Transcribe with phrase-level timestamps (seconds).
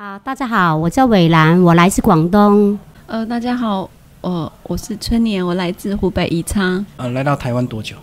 [0.00, 2.78] 啊，大家好，我叫伟兰，我来自广东。
[3.04, 3.86] 呃，大家好，
[4.22, 6.86] 我我是春年，我来自湖北宜昌。
[6.96, 7.94] 呃，来到台湾多久？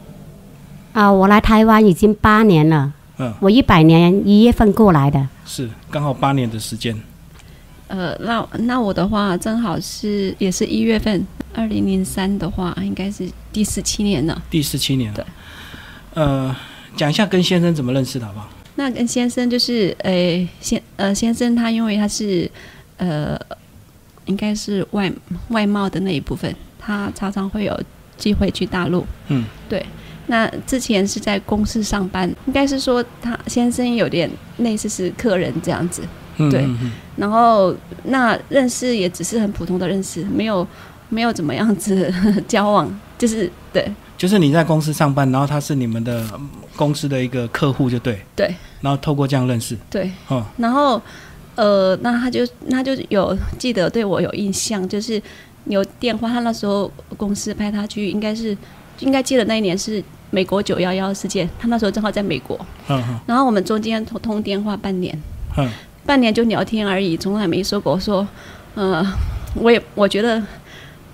[0.93, 2.93] 啊，我来台湾已经八年了。
[3.17, 5.27] 嗯，我一百年一月份过来的。
[5.43, 6.95] 是，刚好八年的时间。
[7.87, 11.25] 呃，那那我的话正好是也是一月份，
[11.55, 14.39] 二零零三的话应该是第十七年了。
[14.51, 15.11] 第十七年。
[15.15, 15.25] 对。
[16.13, 16.55] 呃，
[16.95, 18.49] 讲一下跟先生怎么认识的，好不好？
[18.77, 22.49] 那跟先生就是呃先呃先生他因为他是
[22.95, 23.37] 呃
[24.25, 25.11] 应该是外
[25.49, 27.77] 外贸的那一部分，他常常会有
[28.15, 29.05] 机会去大陆。
[29.27, 29.43] 嗯。
[29.67, 29.85] 对。
[30.29, 36.03] 那之前是在公司上班，应该是说他先生有点类似是客人这样子。
[36.51, 36.67] 对，
[37.15, 40.67] 然后那认识也只是很普通的认识，没有
[41.09, 42.13] 没有怎么样子
[42.47, 46.25] 交往，就是对，就是你在公司上班，然后他是你们的
[46.75, 51.01] 公司的一个客户，就对，对，然后透过这样认识，对，哦，然后
[51.55, 55.21] 呃，那他就那就有记得对我有印象，就是
[55.65, 58.57] 有电话，他那时候公司派他去，应该是
[58.99, 65.17] 应该记得那一年是美国九幺幺事件，他那时候正好在美国，嗯然后我们中间通通电话半年，
[65.57, 65.69] 嗯。
[66.05, 68.25] 半年就聊天而已，从来没说过说，
[68.75, 69.05] 呃，
[69.55, 70.41] 我也我觉得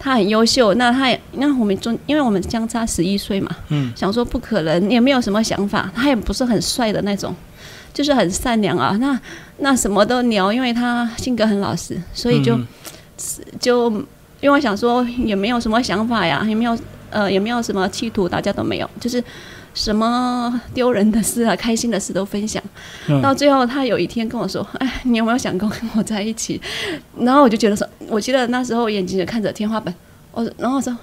[0.04, 0.73] 他很优秀。
[0.73, 5.90] 那他也，那我们中，因为我们相差十一岁嘛，嗯，想说不可能，也没有什么想法。
[5.96, 7.34] 他也不是很帅的那种，
[7.94, 8.98] 就是很善良啊。
[9.00, 9.18] 那
[9.59, 12.59] 那什么都聊，因为他性格很老实，所以就
[13.62, 13.90] 就
[14.42, 16.78] 因为想说也没有什么想法呀，也没有
[17.09, 19.24] 呃也没有什么企图，大家都没有，就是。
[19.73, 22.61] 什么丢人的事啊，开心的事都分享。
[23.21, 26.61] 到最后，他有一天跟我说：“哎，你有没有想过跟我在一起？”
[27.19, 29.94] 然后我就觉得说，我记得那时候眼睛就看着天花板。
[30.31, 30.95] 我然后说，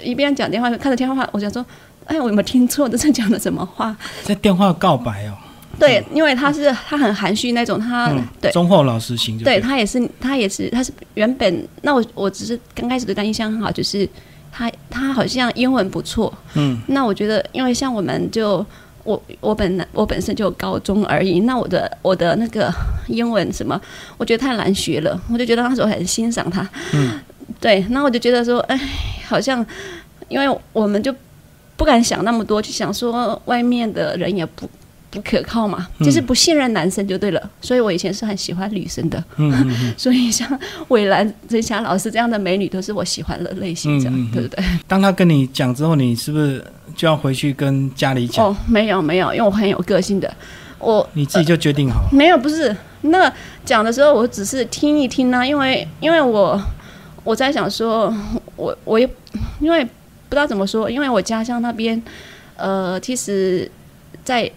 [0.00, 1.64] 一边讲电话看着天花板，我想说
[2.06, 2.88] ：“哎，我有没有听错？
[2.88, 5.34] 这是讲的什么话？”在电话告白哦。
[5.78, 9.38] 对，因为他是他很含蓄那种，他对忠厚老实型。
[9.38, 14.08] 对他也是，他也是，他是原本那我我只是刚开始对他印象很好，就是。
[14.56, 18.64] 他他好像英文不错，嗯，那我觉得，因为像我们就
[19.04, 22.72] 我我本来我本身就高中而已，那我的我的那个
[23.06, 23.78] 英文什么，
[24.16, 27.20] 我觉得太难学了，我就觉得那时候很欣赏他，嗯，
[27.60, 28.80] 对，那我就觉得说，哎，
[29.28, 29.64] 好像
[30.28, 31.14] 因为我们就
[31.76, 34.66] 不敢想那么多，就想说外面的人也不。
[35.16, 37.50] 不可靠嘛，就是不信任男生就对了。
[37.62, 39.24] 所以我以前是很喜欢女生的，
[39.96, 40.46] 所以像
[40.88, 44.62] 伟兰、陈霞老师这样的美女都是我喜欢的类型，这样对不对？
[44.86, 46.62] 当他跟你讲之后，你是不是
[46.94, 48.44] 就要回去跟家里讲？
[48.44, 50.30] 哦，没有没有，因为我很有个性的，
[50.78, 52.06] 我你自己就决定好？
[52.12, 53.32] 没有，不是那
[53.64, 56.60] 讲的时候，我只是听一听啊，因为因为我
[57.24, 58.14] 我在想说，
[58.56, 59.08] 我我也
[59.60, 62.00] 因为不知道怎么说，因为我家乡那边
[62.56, 63.70] 呃，其实，
[64.22, 64.50] 在。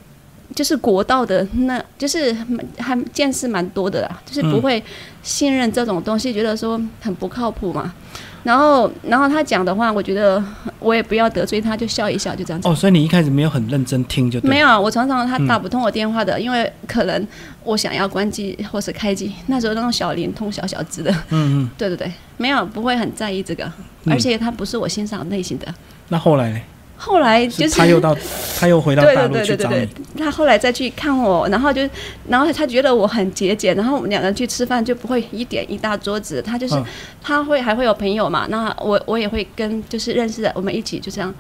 [0.56, 2.36] 就是国道的，那就是
[2.78, 4.84] 还见识蛮多的啦，就是不会
[5.22, 7.94] 信任这种东西，觉得说很不靠谱嘛。
[8.42, 10.42] 然后，然后他讲的话，我觉得
[10.80, 12.70] 我也不要得罪他，就笑一笑，就这样子。
[12.70, 14.40] 哦，所以你一开始没有很认真听就？
[14.42, 17.28] 没有，我常常他打不通我电话的，因为可能
[17.66, 21.12] 我想要关机或是开机，那时候那种小灵通、小小只的。
[21.30, 21.70] 嗯嗯。
[21.78, 23.70] 对对对，没有，不会很在意这个，
[24.06, 25.68] 而且他不是我欣赏类型的。
[26.08, 26.60] 那后来呢？
[27.02, 28.14] 后来就是他又到，
[28.60, 29.88] 他又回到大陆去找你。
[30.18, 31.90] 他后来再去看我，然后就，
[32.28, 36.42] 然后他觉得我很节俭，然后我们两个人去吃饭就不会一点一大桌子。
[36.42, 36.76] 他就是，
[37.22, 38.48] 他会还会有朋友嘛？
[38.50, 41.34] 那我我也会跟就是认识的，我们一起就这样。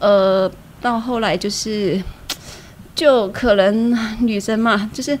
[0.00, 0.50] 呃，
[0.80, 2.02] 到后来就是，
[2.92, 5.16] 就可能女生嘛，就是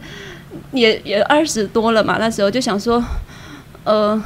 [0.72, 3.00] 也也二十多了嘛，那时候就想说，
[3.84, 4.20] 呃，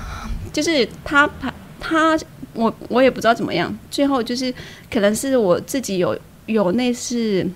[0.51, 2.19] 就是他他他。
[2.55, 4.53] 我我也不知道怎么样，最后就是
[4.91, 7.47] 可能是我自己有有那是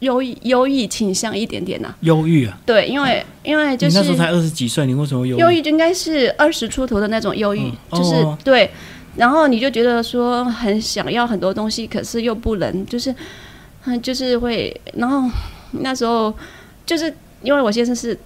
[0.00, 1.94] 忧忧郁倾向一点点呐。
[2.00, 2.58] 忧郁啊？
[2.64, 5.60] 对，因为因为就是那时候才二十几岁，你为什么忧郁忧郁？
[5.60, 8.70] 就应该是二十出头的那种忧郁，就是对。
[9.16, 13.14] 然后你就觉得说很想要很多东西，可是又不能，就是
[13.84, 14.80] 嗯，就是会。
[14.94, 15.28] 然后
[15.72, 16.32] 那时候
[16.86, 17.12] 就是
[17.42, 18.18] 因为我先生是。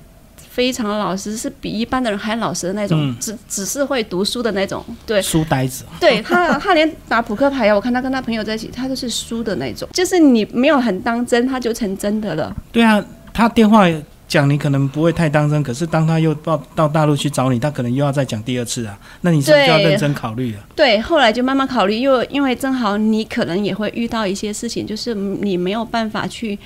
[0.55, 5.83] 非常老实，是比一般的人还老实的那种，只只是会读书的那种，对，书呆子。
[5.99, 9.89] 对他，他连打扑克牌呀，我看他跟他朋友在一起，他都是输的那种。
[9.95, 12.55] 就是你没有很当真，他就成真的了。
[12.71, 13.03] 对啊，
[13.33, 13.87] 他电话
[14.29, 18.99] 讲你可能不会太当真，可是当他又到到大陆去找你，他可能又要再讲第二次啊。
[19.23, 20.61] 那你是不是要认真考虑了？
[20.77, 26.59] 对，后来就慢慢考虑，因为因为正好你可能也会遇到一些事情，就是你没有办法去，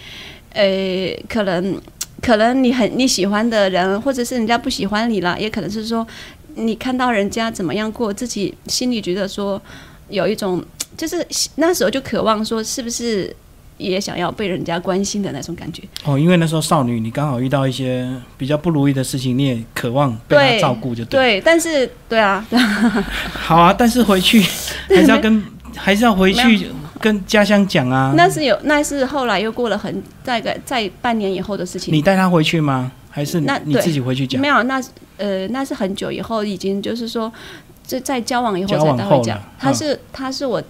[0.55, 0.67] 呃，
[1.29, 1.81] 可能。
[2.27, 6.05] 可能你很你喜欢的人，或者是人家不喜欢你了，也可能是说
[6.57, 9.63] 你看到人家怎么样过，自己心里觉得说
[10.09, 10.61] 有一种，
[10.97, 11.25] 就是
[11.55, 13.33] 那时候就渴望说，是不是
[13.79, 15.85] 也想要被人家关心的那种感觉。
[16.05, 21.41] 哦，因为那时候少女，你刚好遇到一些比较不如意的事情，你也渴望被他照顾，就对。
[21.43, 22.45] 但是，对啊，
[23.31, 24.41] 好啊，但是回去
[24.89, 25.45] 还是要跟，
[25.77, 26.71] 还是要回去
[27.01, 28.13] 跟家乡讲啊。
[28.17, 31.93] 那是有，那是后来又过了很大概在半年以后的事情。
[31.95, 32.93] 你带他回去吗？
[33.11, 34.41] 还是那你自己回去讲？
[34.41, 34.83] 没有，那
[35.17, 37.33] 呃，那是很久以后，已经就是说，
[37.87, 39.41] 这在交往以后才带回讲。
[39.59, 40.63] 他是他是我。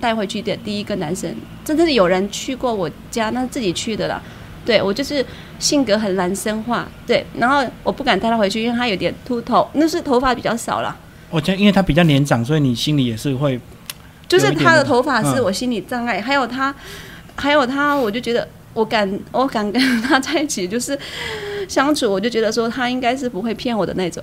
[0.00, 1.30] 带回去的第一个男生，
[1.62, 4.22] 真的是有人去过我家，那是自己去的了。
[4.64, 5.22] 对我就是
[5.58, 10.96] 性格很男生化，对，然后我不敢带他回去，因为他有点秃头，那是头发比较少了。
[11.28, 13.60] 我觉得因为他比较年长，所以你心里也是会，
[14.30, 16.74] 就是他的头发是我心理障碍，还有他，
[17.36, 18.48] 还有他，我就觉得。
[18.72, 20.96] 我敢，我敢跟他在一起，就是
[21.68, 24.22] 相处，我就觉得说他应该是不会骗我的那种。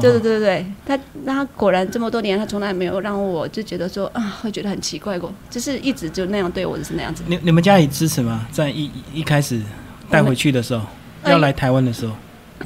[0.00, 7.22] 对对对对，他他果然这么多年，他从来没有让我就觉得说啊，会觉得很奇怪过，就是一直就那样对我，就是那样子。
[7.28, 8.48] 你你们家里支持吗？
[8.50, 9.62] 在一一开始
[10.10, 10.84] 带回去的时候，
[11.26, 12.12] 要来台湾的时候，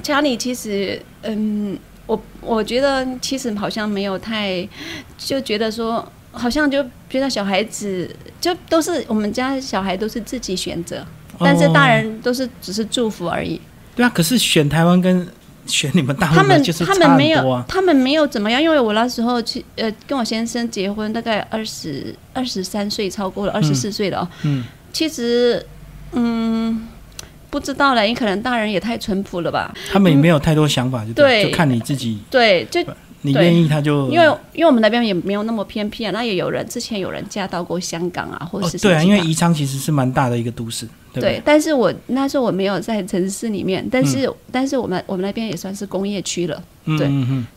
[0.02, 4.66] 家里其实嗯，我我觉得其实好像没有太
[5.18, 8.08] 就觉得说，好像就觉得小孩子
[8.40, 11.04] 就都是我们家小孩都是自己选择。
[11.40, 13.60] 但是大人都是只是祝福而已。
[13.94, 15.24] 对啊，可是选台湾跟
[15.66, 24.28] 选你们大陆就是他们没有，他们没有怎么样，因为我那时候去呃跟我先生结婚，大概二十二十三岁，超过了二十四岁了哦。
[24.42, 24.64] 嗯。
[24.92, 25.64] 其实，
[26.10, 26.88] 嗯，
[27.50, 29.72] 不知道了，你可能大人也太淳朴了吧。
[29.92, 32.18] 他们也没有太多想法，就对，就看你自己。
[32.28, 32.84] 对，就。
[33.22, 41.42] 你愿意他就因为因为我们那边也没有那么偏僻啊，那也有人之前有人嫁到过香港啊，或者是对啊，因为宜昌其实是蛮大的一个都市，对。
[41.44, 47.10] 但是我那时候我没有在城市里面，但是但是我们我们那边也算是工业区了，对。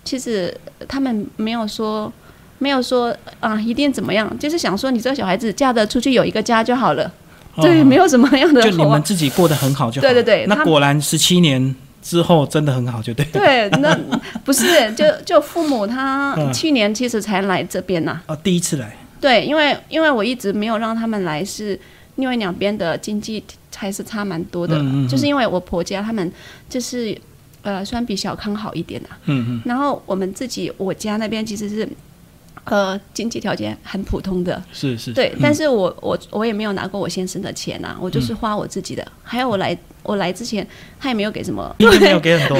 [0.04, 0.52] 其实
[0.88, 2.12] 他们没有说
[2.58, 7.14] 没有说啊一定怎么样，就是想说你这个小孩子嫁的出去有一个家就好了，
[7.58, 8.64] 对，没有什么样的。
[8.64, 10.08] 就你们自己过得很好就好。
[10.08, 11.76] 对对对，那果然十七年。
[12.02, 13.26] 之后真的很好，就对。
[13.26, 13.98] 对，那
[14.44, 18.20] 不是就就父母他去年其实才来这边呐。
[18.28, 18.96] 哦，第一次来。
[19.20, 21.80] 对，因为因为我一直没有让他们来，是
[22.16, 23.44] 因为两边的经济
[23.76, 24.76] 还是差蛮多的。
[24.78, 25.08] 嗯嗯。
[25.08, 26.32] 就是因为我婆家他们
[26.68, 27.16] 就是
[27.62, 29.10] 呃，算比小康好一点的。
[29.26, 29.62] 嗯嗯。
[29.64, 31.88] 然后我们自己我家那边其实是
[32.66, 34.62] 呃经济条件很普通的。
[34.72, 35.12] 是是。
[35.14, 39.06] 对，但是我我我也没有拿过我先生的钱呐，我就是花我自己的。
[39.24, 39.78] 还有我来。
[40.04, 40.66] 我来之前，
[41.00, 42.58] 他也没有给什么，没有 给很多，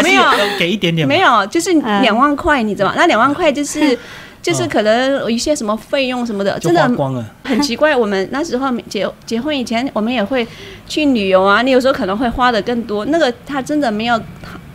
[0.00, 0.22] 没有
[0.60, 2.94] 给一点点，没有，就是两万块，你知道吗？
[2.96, 3.98] 那两万块就是，
[4.40, 7.96] 就是可能有一些什么费用什么的，真的光了，很奇怪。
[7.96, 10.46] 我们那时候结结婚以前，我们也会
[10.86, 13.04] 去旅游啊，你有时候可能会花的更多。
[13.06, 14.16] 那个他真的没有，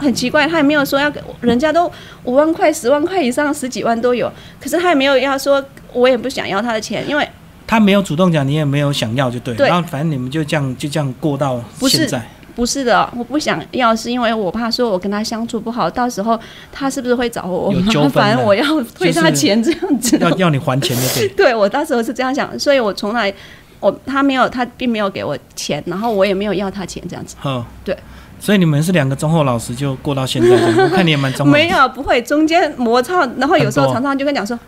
[0.03, 1.91] 很奇怪，他也没有说要给，人家都
[2.25, 5.63] 五万块、十万块以上，十几万都有，可是他也没有要说，
[5.93, 7.27] 我也不想要他的钱，因为。
[7.65, 9.55] 他没有主动讲，你也没有想要，就对。
[9.55, 12.21] 然后反正你们就这样就这样过到现在。
[12.55, 16.39] 不是的，我不想要，是因为我怕说我跟他相处不好，到时候
[16.71, 18.37] 他是不是会找我麻烦？
[18.43, 18.63] 我要
[18.95, 20.19] 退他钱这样子。
[20.19, 21.27] 要要你还钱的对。
[21.35, 23.33] 对我到时候是这样想，所以我从来
[23.79, 27.35] 我他没有他并没有给我钱，然后我也没有要他钱这样子。
[27.43, 27.97] 嗯，对。
[28.43, 30.49] 所以你们是两个忠厚老实就过到现在，
[30.83, 31.47] 我看你也蛮忠。
[31.49, 34.59] 没有，不会中间摩擦，然后有时候常常就跟讲说。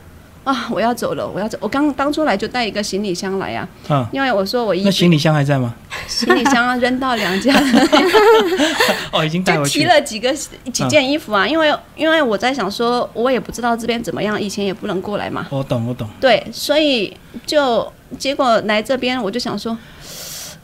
[0.46, 0.68] 啊！
[0.70, 1.58] 我要走了，我要走。
[1.60, 5.74] 我刚当初来就带一个行李箱来呀，嗯，因为我说我一那行李箱还在吗？
[6.08, 7.88] 行李箱扔到娘家了。
[9.12, 9.80] 哦，已经带回去。
[9.80, 15.48] 提了几个几件衣服啊，因为因为我在想说，我也不知道这边怎么样，以前也不能过来嘛。
[15.50, 16.08] 我懂，我懂。
[16.22, 17.18] 对，所以
[17.48, 19.76] 就结果来这边，我就想说。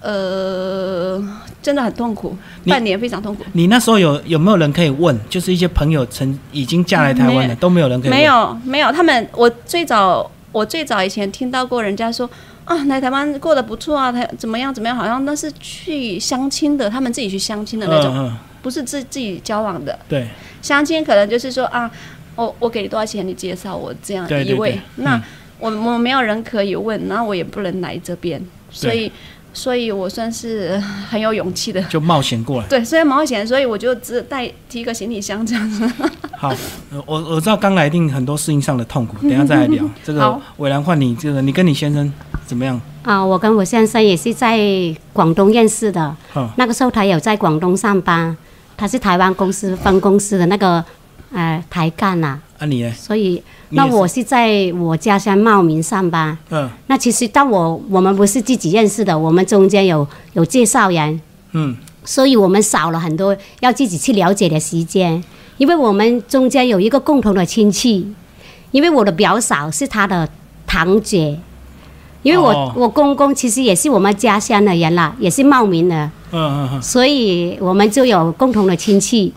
[0.01, 1.23] 呃，
[1.61, 3.43] 真的很痛苦，半年非常痛苦。
[3.53, 5.15] 你那时候有有没有人可以问？
[5.29, 8.09] 就是一些朋友曾已经嫁来台湾的，都没有人可以。
[8.09, 8.91] 没有，没有。
[8.91, 12.27] 他们，我最早，我最早以前听到过人家说
[12.65, 19.99] 啊，来台湾过得不错啊，他怎么样怎么样，好像那是去相亲的，他们自己去相亲的那种，不是自自己交往的。
[20.09, 20.27] 对，
[20.63, 21.89] 相亲可能就是说啊，
[22.35, 24.81] 我我给你多少钱，你介绍我这样一位。
[24.95, 25.21] 那
[25.59, 29.11] 我我没有人可以问，那我也不能来这边，所以。
[29.53, 30.77] 所以我算是
[31.09, 32.67] 很有勇气的， 就冒险过来。
[32.67, 35.85] 对，虽然冒险，所以我就只带提一个行李箱这样子。
[36.37, 36.53] 好，
[37.05, 39.83] 我我知道刚来一定很多适应上的痛苦， 等下再来聊。
[40.03, 42.11] 这个伟兰换你，这个你跟你先生
[42.45, 42.79] 怎么样？
[43.03, 44.59] 啊，我跟我先生也是在
[45.11, 46.15] 广东认识的。
[46.55, 48.35] 那个时候他有在广东上班，
[48.77, 50.83] 他是台湾公司分公司的那个
[51.33, 52.39] 呃抬杠呐。
[52.59, 52.91] 啊，你呢？
[52.93, 53.41] 所以。
[53.73, 56.37] 那我是在我家乡茂名上班。
[56.49, 56.69] 嗯。
[56.87, 61.21] 那其实，但我我们不是自己认识的，我们中间有有介绍人。
[61.53, 61.77] 嗯。
[62.03, 65.23] 所以我们少了很多要自己去了解的时间，
[65.57, 68.11] 因为我们中间有一个共同的亲戚，
[68.71, 70.27] 因为我的表嫂是他的
[70.65, 71.39] 堂姐，
[72.23, 75.95] 因为我我公公其实也是我们家乡的人啦，也是茂名的，
[76.31, 79.31] 嗯嗯嗯，所以我们就有共同的亲戚，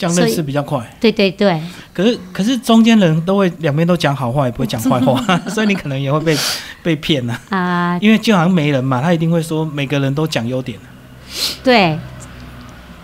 [0.00, 0.80] 这样认识比较快。
[0.98, 1.60] 对对对。
[1.92, 6.36] 可是可是中间人都会两边都讲好话，也不会讲坏话， 所以你可能也会被
[6.82, 7.38] 被骗呐。
[7.50, 10.78] 啊，因为就好像没人嘛，他一定会说每个人都讲优点。
[11.62, 11.98] 对，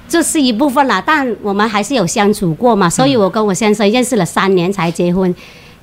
[0.09, 5.35] 这是一部分啦，但我们还是有相处过嘛，所以我跟我先生认识了三年才结婚。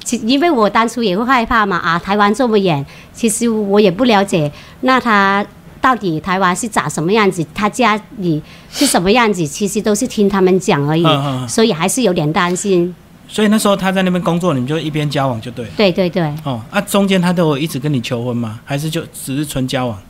[0.04, 4.52] 其因为我当初也会害怕嘛，啊，台湾这么远，其实我也不了解，
[4.82, 5.46] 那他
[5.84, 11.04] 到底台湾是长什么样子，他家里是什么样子，其实都是听他们讲而已，
[11.46, 12.96] 所以还是有点担心。
[13.28, 15.68] 所以那时候他在那边工作，你们就一边交往就对。
[15.76, 16.24] 对对对。
[16.46, 18.62] 哦，啊，中间他都有一直跟你求婚吗？
[18.64, 20.02] 还是就只是纯交往？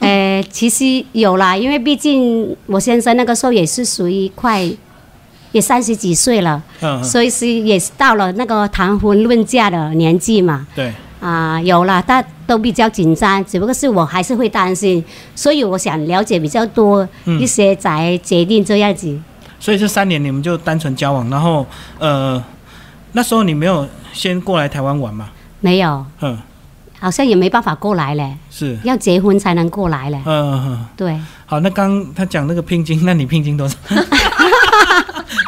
[0.00, 4.70] 呃，其实有啦，因为毕竟我先生那个时候也是属于快。
[5.52, 6.62] 也三十几岁了，
[7.04, 10.66] 所以是也是到了那个谈婚论嫁的年纪嘛。
[10.74, 10.90] 对。
[11.22, 15.02] 啊，有了，但都比较紧张，只不过是我还是会担心，
[15.36, 19.16] 所以我想了解比较多一些才决定这样子。
[19.60, 21.64] 所以这三年你们就单纯交往，然后
[22.00, 22.42] 呃，
[23.12, 25.28] 那时候你没有先过来台湾玩吗？
[25.60, 26.04] 没有。
[26.20, 26.36] 嗯。
[26.98, 28.36] 好像也没办法过来嘞。
[28.50, 28.76] 是。
[28.84, 30.20] 要结婚才能过来嘞。
[30.24, 30.86] 嗯嗯。
[30.96, 31.16] 对。
[31.46, 33.76] 好，那刚他讲那个聘金，那你聘金多少？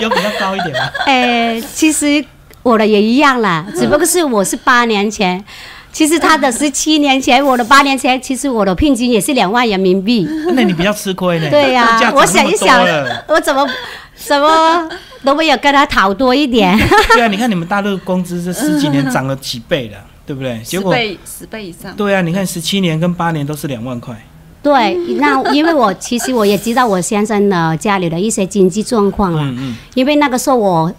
[0.01, 0.91] 有比较高一点吗？
[1.07, 2.25] 诶，其实
[2.65, 5.45] 我的也一样啦，只不过是我是八年前，
[5.93, 10.27] 其实他的是七年前，我的八年前，其实我的聘金也是两万人民币。
[10.55, 11.51] 那你比较吃亏呢？
[11.51, 12.83] 对呀，我想一想，
[13.29, 13.69] 我怎么
[14.17, 14.89] 怎么
[15.23, 16.75] 都没有跟他讨多一点。
[17.13, 20.59] 对啊，你看你们大陆工资这十几年涨了几倍了，对不对？
[20.65, 21.95] 十倍，十倍以上。
[21.95, 24.17] 对啊，你看十七年跟八年都是两万块。
[24.63, 30.91] 对，那因为我其实我也知道我先生的家里的一些经济状况了，嗯嗯，因为那个时候我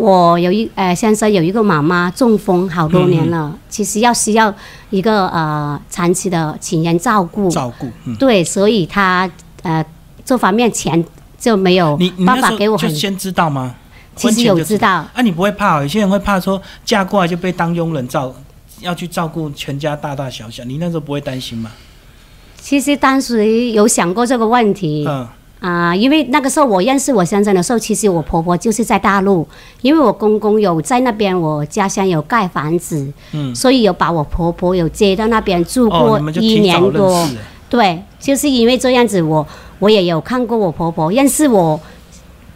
[0.00, 4.52] 我有一呃先生有一个妈妈中风好多年了，其实要需要
[4.88, 7.86] 一个呃长期的请人照顾，照顾，
[8.18, 9.30] 对，所以他
[9.62, 9.84] 呃
[10.24, 11.04] 这方面钱
[11.38, 13.74] 就没有办法给我，就先知道吗？
[14.16, 15.80] 其实有知道，啊，你不会怕？
[15.82, 18.34] 有些人会怕说嫁过来就被当佣人照，
[18.80, 21.70] 要去照顾全家大大小小，你那时候不会担心吗？
[22.60, 25.06] 其实当时有想过这个问题，
[25.60, 29.46] 啊，因为那个时候我认识我先生的时候，其实我婆婆就是在大陆，
[29.82, 37.28] 因为我公公有在那边，我家乡有盖房子，嗯，所以有把我婆婆有接到那边住过一年多，
[37.68, 39.46] 对，就是因为这样子，我
[39.78, 41.78] 我也有看过我婆婆，认识我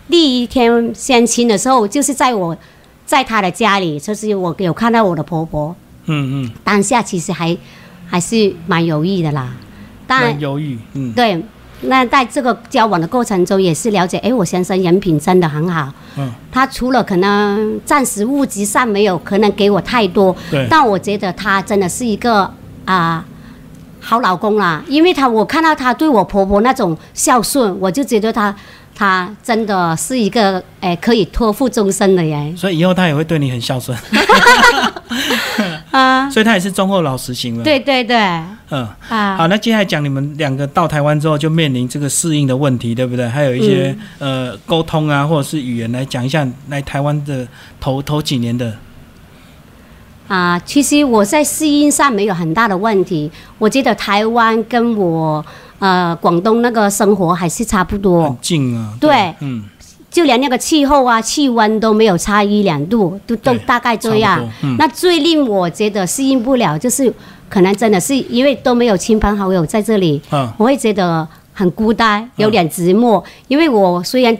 [0.09, 2.57] 第一天相亲的时候，就是在我
[3.05, 7.55] 在她的家里，就是我有看到我的婆婆，嗯嗯，当下其实还
[8.07, 9.55] 还是蛮犹豫的啦。
[10.07, 11.43] 但犹豫，嗯，对，
[11.87, 22.51] 那在这个交往的过程中，也是了解，哎，我先生人品真的很好，嗯，他除了可能暂时物质上没有可能给我太多，对，但我觉得他真的是一个
[22.85, 23.25] 啊
[24.01, 28.55] 好老公啦，因为他我看到他对我婆婆那种孝顺，我就觉得他。
[28.97, 33.99] 他真的是一个哎可以托付终身的人，所以以后他也会对你很孝顺。
[35.95, 37.63] 啊，所以他也是忠厚老实型了。
[37.63, 38.17] 对对对，
[38.71, 43.29] 嗯啊，好，那接下来讲你们两个到台湾之后就面临这个适应的问题，对不对？
[43.29, 47.47] 还有一些呃沟通啊，或者是语言来讲一下来台湾的
[47.81, 48.77] 头头几年的。
[50.27, 55.45] 啊，其实我在适应上没有很大的问题，我觉得台湾跟我。
[55.81, 58.95] 呃，广东那个生活还是差不多，很近啊。
[58.99, 59.65] 对，嗯，
[60.15, 64.41] 就连那个气候啊、气温都没有差一两度，都都大概这样。
[64.79, 67.13] 那最令我觉得适应不了，就是
[67.49, 70.23] 可能真的是因为都没有亲朋好友在这里，
[70.57, 73.21] 我会觉得很孤单，有点寂寞。
[73.49, 74.39] 因为我虽然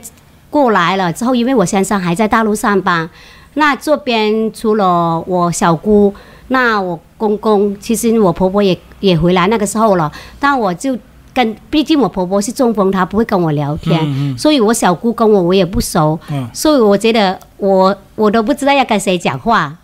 [0.49, 3.11] 过来了之后，因为我先生还在大陆上班，
[3.55, 6.15] 那这边除了我小姑，
[6.47, 10.97] 那我公公，其实我婆婆也也回来那个时候了，但我就。
[11.35, 16.19] 跟毕竟我婆婆是中风，她不会跟我聊天，所以我小姑跟我我也不熟，
[16.53, 19.77] 所以我觉得我我都不知道要跟谁讲话。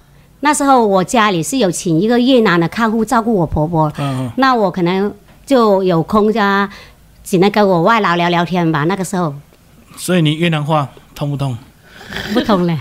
[0.43, 3.93] 那时候我家里是有请一个越南的看护照顾我婆婆，
[4.37, 5.13] 那我可能
[5.45, 6.71] 就有空家
[7.23, 8.85] 只能跟我外劳聊聊天吧。
[8.85, 9.35] 那个时候，
[9.97, 11.59] 所以你越南话通不通？
[12.35, 12.77] 不通嘞，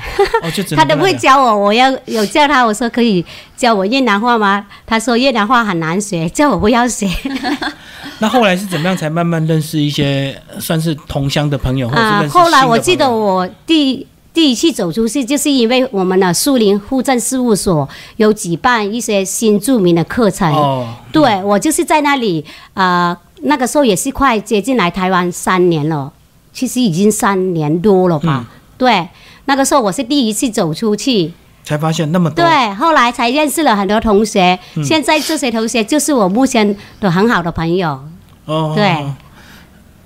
[0.76, 1.56] 他都不会教我。
[1.56, 3.24] 我要有叫他，我说可以
[3.56, 4.66] 教我越南话吗？
[4.88, 7.08] 他说越南话很难学，叫我不要学。
[8.20, 20.54] 那后来是怎么样才慢慢认识一些算是同乡的朋友，或者认识后来我记得我第第一次走出去，就是因为我们的树林户政事务所有举办一些新著名的课程。
[20.54, 26.12] 哦，对我就是在那里啊，那个时候也是快接近来台湾三年了，
[26.54, 28.48] 其实已经三年多了吧。
[28.78, 29.08] 对，
[29.46, 31.34] 那个时候我是第一次走出去。
[31.70, 32.44] 才发现那么多。
[32.44, 38.00] 对，后来才认识了很多同学，现在这些同学就是我目前的很好的朋友。
[38.46, 39.06] 哦，对。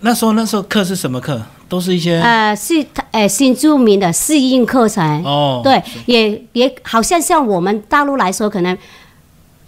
[0.02, 1.42] 那时候那时候课是什么课？
[1.70, 5.24] 都是一些呃，是呃新著名的适应课程。
[5.24, 8.78] 哦，对，也也好像像我们大陆来说，可能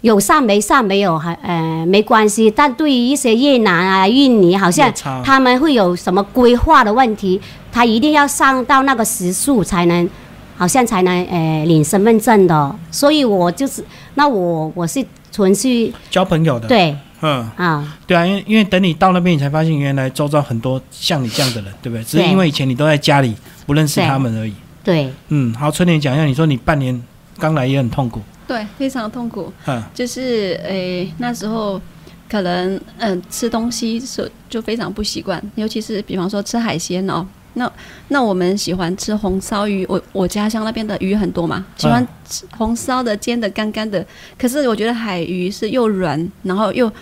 [0.02, 4.92] 有上没上没有还呃没关系，但对于一些越南啊、印尼，好像
[5.24, 7.40] 他们会有什么规划的问题，
[7.72, 10.08] 他一定要上到那个时数才能，
[10.56, 12.76] 好像才能呃领身份证的。
[12.90, 13.84] 所以我就是
[14.14, 16.66] 那我我是纯是交朋友的。
[16.68, 16.96] 对。
[17.22, 22.04] 嗯啊，对啊，因为因为等你到那边，你才发现原来周遭很多像你这样的人，对不对？
[22.04, 23.34] 只是因为以前你都在家里
[23.64, 24.52] 不认识他们而已。
[24.84, 27.02] 对，嗯，好，春莲讲一下，你说你半年
[27.38, 29.50] 刚来也很痛苦，对，非常痛苦。
[29.66, 31.80] 嗯，就是诶那时候
[32.28, 37.26] 可能嗯吃东西是就非常不习惯，尤其是比方说吃海鲜哦。
[37.58, 37.72] 那
[38.08, 44.04] 那我们喜欢吃红烧鱼，我我家乡那边的鱼很多嘛，喜欢吃红烧的、煎的、干干的。
[44.38, 46.92] 可是我觉得海鱼是又软，然后又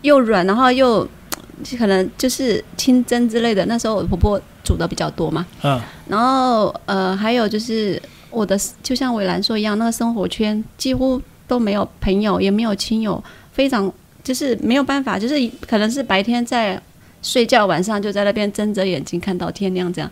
[0.00, 1.06] 又软，然后又
[1.78, 3.64] 可能就是清蒸之类的。
[3.66, 5.46] 那时候我婆婆煮的比较多嘛。
[5.62, 5.78] 嗯。
[6.08, 13.92] 然后呃，还有就是我的，就像伟兰说一样，那个生活圈几乎都没有朋友，也没有亲友，非常
[14.24, 15.34] 就是没有办法，就是
[15.68, 16.80] 可能是白天在。
[17.22, 20.10] 睡觉晚上就在那边睁着眼睛看到天亮，这样，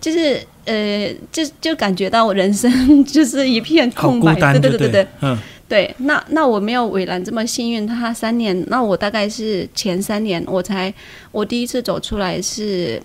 [0.00, 2.70] 就是呃，就就感觉到我人生
[3.04, 5.38] 就是一片空白，对对对对对，嗯，
[5.68, 5.94] 对。
[5.98, 10.92] 那那我没有伟兰这么幸运，他三年，那我大概是前三年我才
[11.30, 13.00] 我第一次走出来是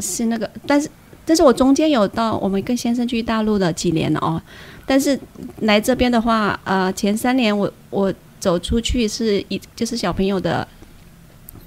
[0.00, 0.88] 是那个，但是
[1.24, 4.40] 但是我中间有到我们跟先生去大陆的几年了哦，
[4.84, 5.18] 但是
[5.60, 10.68] 来这边的话，呃，前三年我我走出去是一就是小朋友的。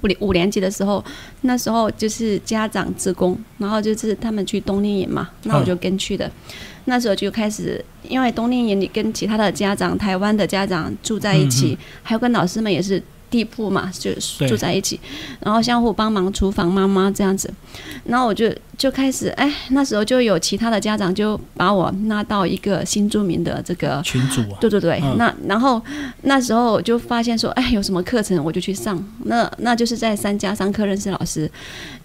[0.02, 1.04] 五五年级的时候，
[1.42, 6.30] 那时候就是家长职工，然后就是他们去冬令营嘛，那我就跟去的。
[6.84, 13.02] 那时候就开始，因为冬令营你跟其他的家长、台湾的家长住在一起，还有跟老师们也是。
[13.32, 14.12] 地铺嘛，就
[14.46, 15.00] 住在一起，
[15.40, 17.50] 然后相互帮忙，厨房妈妈这样子，
[18.04, 25.80] 然后我就就开始，哎，那时候就有其他的家长就把我拉到一个新住民的这个群组啊，对对对，那然后
[26.22, 31.50] 那时候我就发现说，哎，有什么课程我就去上，那那就是在三家上课认识老师，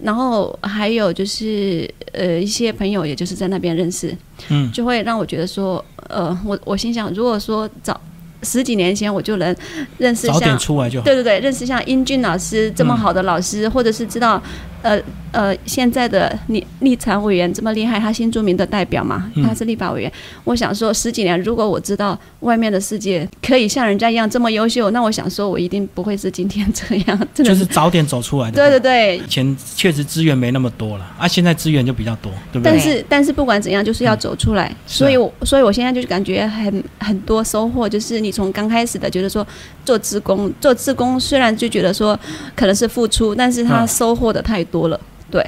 [0.00, 4.16] 然后还有就是呃一些朋友，也就是在那边认识，
[4.48, 8.00] 嗯，就会让我觉得说，呃，我我心想，如果说早。
[8.42, 9.54] 十几年前我就能
[9.98, 10.58] 认识像
[11.02, 14.42] 对对对，认识像英俊老师这么好的老师，或者是知道。
[14.80, 14.96] 呃
[15.32, 20.12] 呃，现在的立立场委员这么厉害，他新著名的代表嘛，他是立法委员。
[20.44, 27.28] 我想说，十几年如果我知道外面的世界可以像人家一样这么优秀，那我想说，我一定不会是今天这样。
[27.34, 28.54] 就是早点走出来的。
[28.56, 32.72] 对对对，以前确实资源没那么多了，啊，现在资源就比较多，对不对？
[32.72, 34.72] 但是但是不管怎样，就是要走出来。
[34.86, 39.44] 所以，我所以我现在就是感觉很很多收获，就是你从刚开始的觉得说
[39.84, 42.16] 做职工，做职工虽然就觉得说
[42.54, 44.64] 可能是付出，但是他收获的太。
[44.70, 45.42] 多了，对。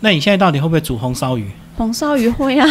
[0.00, 1.48] 那你现在到底会不会煮红烧鱼？
[1.76, 2.66] 红烧鱼会啊。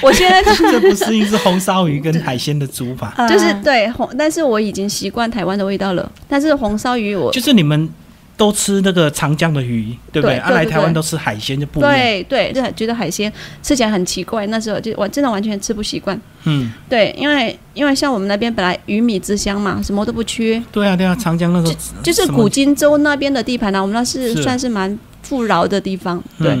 [0.00, 6.12] 我现在 这不适应是红烧鱼跟海鲜的煮法，就是对红，但是我已经习惯台湾的味道了。
[6.28, 7.90] 但是红烧鱼我就是你们。
[8.38, 10.36] 都吃那个长江的鱼，对不对？
[10.38, 11.92] 啊，来台湾都吃海鲜就不一样。
[11.92, 13.30] 对对，就觉得海鲜
[13.62, 14.46] 吃起来很奇怪。
[14.46, 16.18] 那时候就我真的完全吃不习惯。
[16.44, 20.62] 嗯，对，因为因为像我们那边本来鱼米之乡嘛，什么都不缺。
[20.70, 26.22] 对啊对啊，长江那个就是古今州那边的地盘呢，我们那是算是蛮富饶的地方。
[26.38, 26.56] 对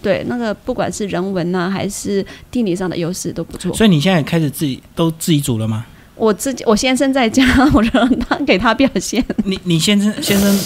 [0.00, 3.72] 对，那个不管是人文呐，还是地理上的优势都不错。
[3.74, 5.84] 所以你现在开始自己都自己煮了吗？
[6.14, 9.24] 我自己，我先生在家， 我让他给他表现。
[9.44, 10.58] 你你先生先生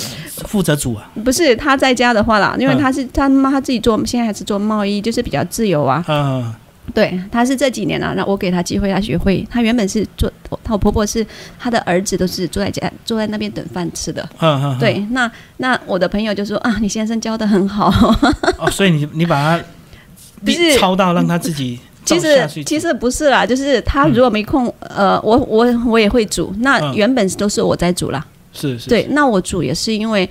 [0.44, 1.10] 负责煮啊？
[1.24, 6.04] 不是他在家的话啦，因为他是他妈他自己做，现在还是做贸易，就是比较自由啊。
[6.08, 6.54] 嗯，
[6.94, 9.46] 对，他是这几年啊，让我给他机会，他学会。
[9.50, 10.30] 他原本是做，
[10.62, 11.26] 他我婆婆是
[11.58, 14.22] 他的儿子，都是坐在家坐在那边等饭吃的。
[14.40, 14.78] 嗯嗯。
[14.78, 17.88] 对，那那我的朋友就说啊，你先生教的很好。
[18.58, 19.64] 哦，所以你你把他
[20.78, 21.80] 抄到让他自己。
[22.04, 26.54] 其实其实不是啦，就是他如果没空，呃，我我我也会煮。
[26.60, 28.24] 那原本都是我在煮啦。
[28.56, 28.88] 是是。
[28.88, 30.28] 对，那我煮也是因为，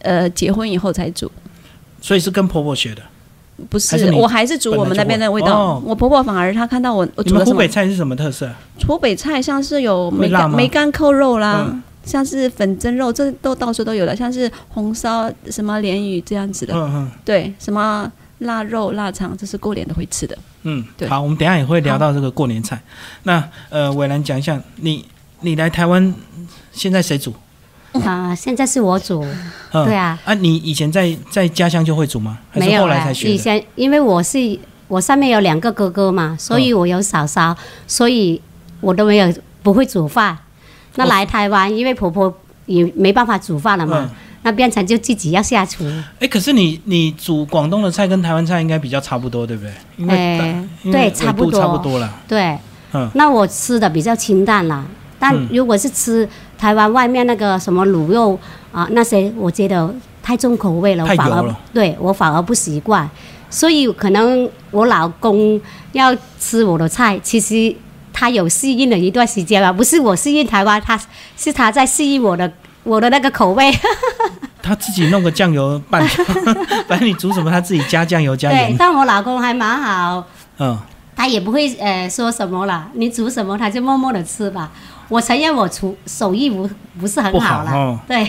[0.00, 1.30] 呃，结婚以后才煮。
[2.00, 3.02] 所以是跟婆婆学的？
[3.68, 5.80] 不是，我还是煮我们那边的味道。
[5.84, 8.50] 我婆婆反而她看到我，我煮的湖北菜是什么特色？
[8.86, 16.74] 湖北菜像是有梅干梅干扣肉啦，像是粉蒸肉，这都到处都有的，像是红烧什么鲢鱼这样子的。
[16.74, 17.10] 嗯嗯。
[17.24, 18.10] 对，什么？
[18.38, 20.36] 腊肉、腊肠，这是过年都会吃的。
[20.64, 21.08] 嗯，对。
[21.08, 22.78] 好，我们等下也会聊到这个过年菜。
[23.22, 25.06] 那呃，伟兰讲一下，你
[25.40, 26.12] 你来台湾，
[26.72, 27.32] 现在谁煮？
[28.04, 29.24] 啊，现在是我煮。
[29.72, 30.18] 对啊。
[30.24, 32.38] 啊，你以前在在家乡就会煮吗？
[32.52, 33.30] 没有，后来才学。
[33.30, 38.40] 以前因为我是我上面有两个哥哥嘛，所以我有嫂嫂，所以
[38.80, 40.36] 我都没有不会煮饭。
[40.96, 42.32] 那来台湾，因为婆婆
[42.66, 44.10] 也没办法煮饭了嘛，
[44.42, 45.84] 那变成就自己要下厨。
[46.20, 50.08] 哎，可是你你煮广东的菜跟台湾菜应该比较差不多，对不对？
[50.08, 52.12] 哎，对，差不多，差不多了。
[52.28, 52.58] 对，
[52.92, 54.84] 嗯，那我吃的比较清淡啦。
[55.18, 56.28] 但如果是吃
[56.64, 58.38] 台湾外面那个什么卤肉
[58.72, 63.06] 啊那些，我觉得太重口味了，反而对我反而不习惯。
[63.50, 65.60] 所以可能我老公
[65.92, 67.76] 要吃我的菜，其实
[68.14, 70.98] 他有适应了一段时间吧，不是我适应台湾，他
[71.36, 72.50] 是他在适应我的
[72.82, 73.70] 我的那个口味。
[74.62, 76.02] 他自己弄个酱油拌，
[76.88, 78.70] 反正你煮什么他自己加酱油加盐。
[78.70, 80.24] 对，但我老公还蛮好，
[80.58, 80.78] 嗯，
[81.14, 84.70] 他也不会呃说什么了，你煮什么他就默默的吃吧。
[85.08, 88.24] 我承认我厨手艺不不是很好了，对，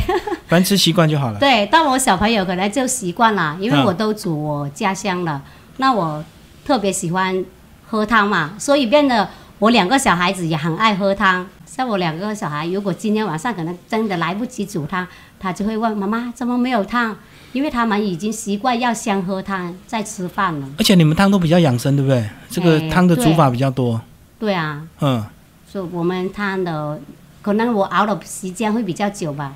[0.47, 1.39] 反正吃习惯就好了。
[1.39, 5.41] 对，但我小朋友可能就习惯了，因为我都煮我家乡的，
[5.77, 6.23] 那我
[6.65, 7.43] 特别喜欢
[7.87, 11.47] 喝汤嘛，所以变得我两个小孩子也很爱喝汤。
[11.65, 15.05] 像我两个小孩，如果今天晚上可能真的来不及煮汤，
[15.39, 17.13] 他就会问妈妈怎么没有汤，
[17.51, 20.67] 因为他们已经习惯要先喝汤再吃饭了。
[20.77, 22.29] 而且你们汤都比较养生，对不对？
[22.49, 23.99] 这个汤的煮法比较多。
[24.39, 24.81] 对啊。
[25.01, 25.25] 嗯。
[25.83, 26.99] 我们汤的
[27.41, 29.53] 可能我熬的时间会比较久吧，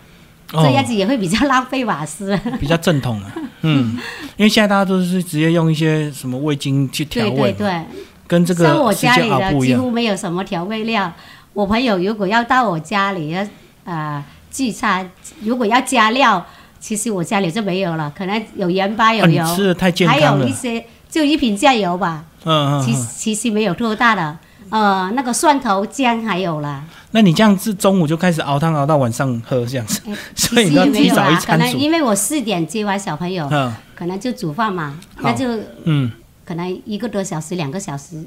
[0.52, 2.38] 这样子也会比较浪费瓦斯。
[2.60, 3.98] 比较正统啊， 嗯，
[4.38, 7.86] 因为现在大家都是直接用一些什么味精去调味，对对对，
[8.28, 11.12] 跟这个像我家里的几乎没有什么调味料。
[11.54, 13.46] 我朋友如果要到我家里要
[13.84, 15.10] 呃聚餐，
[15.42, 16.46] 如果要加料，
[16.80, 24.38] 其实我家里就没有了，可能有盐巴有油，吃的太健康了，还有一些就一瓶酱油吧，嗯嗯，其其实没有多大的。
[24.70, 26.84] 呃，那个蒜头姜还有啦。
[27.12, 30.02] 那你这样子中午就开始熬汤熬到晚上喝这样子，
[30.36, 35.48] 所以你要提早一餐可能因为我四点接完小朋友，嗯，可能就煮饭嘛，那就
[35.86, 36.12] 嗯，
[36.46, 38.24] 可能一个多小时、两个小时，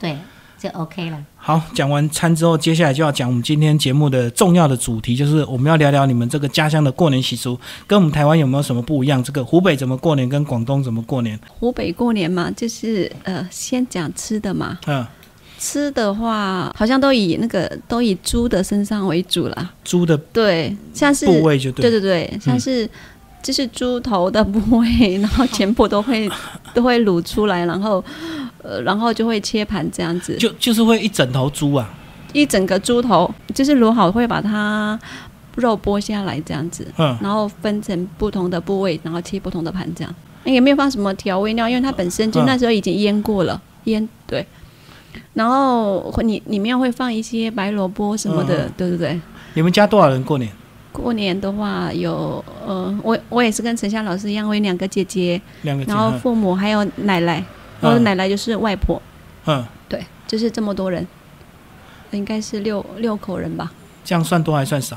[0.00, 0.18] 对，
[0.58, 1.18] 就 OK 了。
[1.36, 9.22] 好，讲完餐之后，接下来就要讲我们今天节目的重要的主题，就是我们要聊聊你们这个家乡的过年习俗，跟我们台湾有没有什么不一样？
[9.22, 11.38] 这个湖北怎么过年，跟广东怎么过年？
[11.48, 15.06] 湖北过年嘛，就是呃，先讲吃的嘛，嗯。
[15.64, 19.72] 吃的话，好像都以那个都以猪的身上为主了。
[19.82, 22.86] 猪的对，像是部位就对，对对对，像是
[23.42, 26.30] 就是猪头的部位，然后全部都会
[26.74, 28.04] 都会卤出来，然后
[28.62, 30.36] 呃，然后就会切盘这样子。
[30.36, 31.88] 就就是会一整头猪啊，
[32.34, 35.00] 一整个猪头，就是卤好会把它
[35.56, 40.14] 肉剥下来这样子，嗯，然后分成不同的部位，然后切不同的盘这样。
[40.44, 44.46] 也没有放什么调味料，因为它本身就那时候已经腌过了，腌对。
[45.34, 49.20] 然后你里面会放一些白萝卜什么的，对对对。
[49.54, 50.50] 你们家多少人过年？
[50.92, 57.44] 过年的话有呃，我我也是跟陈夏老师一样，我有两个姐姐，两个，然后父母还有奶奶，
[57.80, 59.00] 我的奶奶就是外婆。
[59.46, 61.04] 嗯，对，就是这么多人，
[62.12, 63.72] 应该是六六口人吧。
[64.04, 64.96] 这样算多还算少？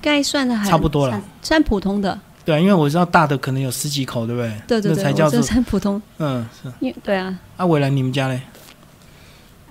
[0.00, 2.18] 该算的还差不多了，算普通的。
[2.44, 4.52] 对，因为我知道大的可能有十几口，对不对？
[4.66, 6.00] 对对对，这算普通。
[6.18, 6.72] 嗯，是。
[6.80, 7.36] 因对啊。
[7.56, 8.40] 阿伟来，你们家嘞？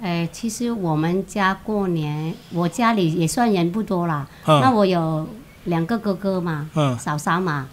[0.01, 4.27] 哎，其实我们家过年，我家里也算人不多啦。
[4.45, 5.27] 那我有
[5.65, 6.67] 两个哥哥嘛，
[6.99, 7.67] 嫂嫂嘛。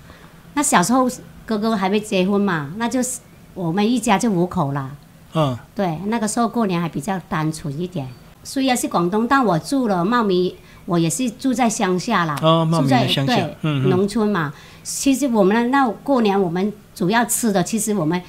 [0.52, 1.08] 那小时候
[1.46, 3.20] 哥哥还没结婚嘛，那就是
[3.54, 4.90] 我们一家就五口啦。
[5.32, 8.06] 嗯，对，那个时候过年还比较单纯一点。
[8.44, 12.38] 虽然是广东，但我住了茂名，我也是住在乡下啦。
[12.42, 14.52] 哦，茂名乡下，对，农村嘛。
[14.82, 18.20] 其实我们那过年，我们主要吃的，其实我们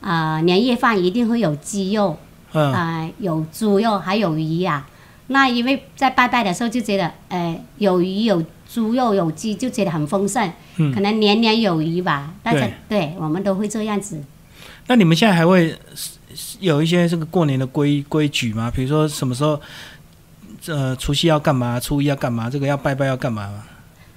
[0.00, 2.16] 啊年夜饭一定会有鸡肉。
[2.52, 4.86] 啊，有猪肉还有鱼呀，
[5.28, 10.50] 那因为在拜拜的时候就觉得，呃，有鱼有猪肉有鸡就觉得很丰盛，
[10.94, 12.32] 可能年年有余吧。
[12.42, 14.22] 大家对我们都会这样子。
[14.86, 15.76] 那你们现在还会
[16.60, 18.70] 有一些这个过年的规规矩吗？
[18.74, 19.60] 比如说什么时候，
[20.66, 21.78] 呃，除夕要干嘛？
[21.78, 22.48] 初一要干嘛？
[22.48, 23.64] 这个要拜拜要干嘛吗？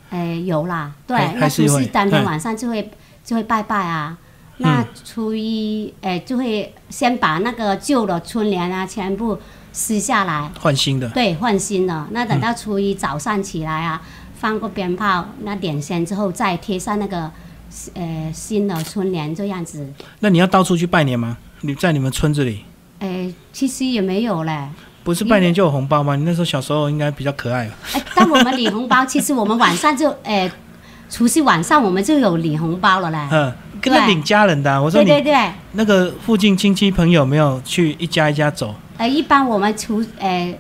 [0.10, 2.90] 哎，有啦，对，那除夕当天晚上就会
[3.24, 4.18] 就会拜拜啊。
[4.62, 9.38] 那初一，哎，就会先把那个旧的春联啊，全部
[9.74, 11.10] 撕下来，换新的。
[11.10, 12.08] 对，换新的。
[12.12, 14.02] 那等到初一早上起来啊，
[14.36, 17.32] 放个鞭炮，那点香之后，再贴上那个，
[17.96, 19.92] 呃，新的春联这样子。
[20.20, 21.38] 那你要到处去拜年吗？
[21.62, 22.64] 你在你们村子里？
[23.00, 24.70] 哎，其实也没有嘞。
[25.04, 26.16] 不是拜年就有红包吗？
[26.16, 27.68] 你那时候小时候应该比较可爱。
[27.94, 30.52] 哎，但我们领红包，其实我们晚上就，哎，
[31.10, 33.18] 除夕晚上我们就有领红包了嘞。
[33.32, 33.54] 嗯。
[33.82, 35.12] 跟他领家人的，我说你
[35.74, 38.76] 那个附近亲戚朋友没有去一家一家走。
[38.98, 40.54] 呃，一般我们初呃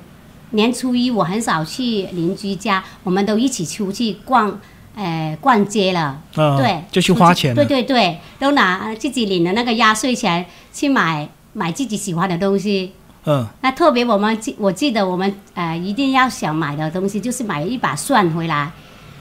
[0.51, 4.59] 年初一我很少去邻居家，我们都一起出去逛，
[4.95, 6.19] 呃逛街了。
[6.33, 7.53] 对，就去花钱。
[7.53, 12.91] 对对对，都拿自己领的那个压岁钱去买买自己喜欢的东西。
[13.25, 18.71] 嗯，那特别我们记，我记得我们呃一定要想买的东西，就是买一把蒜回来。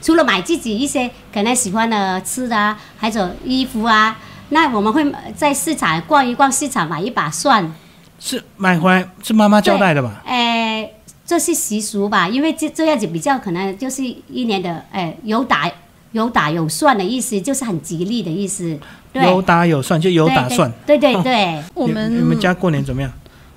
[0.01, 4.17] 除了买自己一些可能喜欢的吃的，还有衣服啊，
[4.49, 7.73] 那我们会在市场逛一逛市场，买一把蒜。
[8.19, 10.21] 是买回来是妈妈交代的吧？
[10.25, 10.89] 哎，
[11.25, 12.27] 这是习俗吧？
[12.27, 15.69] 因为这这样子比较可能就是一年的哎有打
[16.11, 18.77] 有打有算的意思，就是很吉利的意思。
[19.13, 20.71] 有打有算就有打算。
[20.85, 23.11] 对对对， 我们你们家过年怎么样？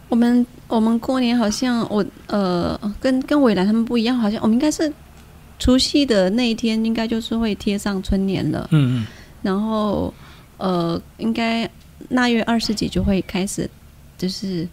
[0.08, 4.92] 我们我们过年好像我呃跟跟伟兰他们不一样，好像我们应该是
[5.58, 8.68] 除夕的那一天，应该就是会贴上春联了。
[8.72, 9.06] 嗯嗯。
[9.42, 10.12] 然后
[10.56, 11.68] 呃，应该
[12.10, 13.68] 腊月二十几就会开始，
[14.16, 14.66] 就是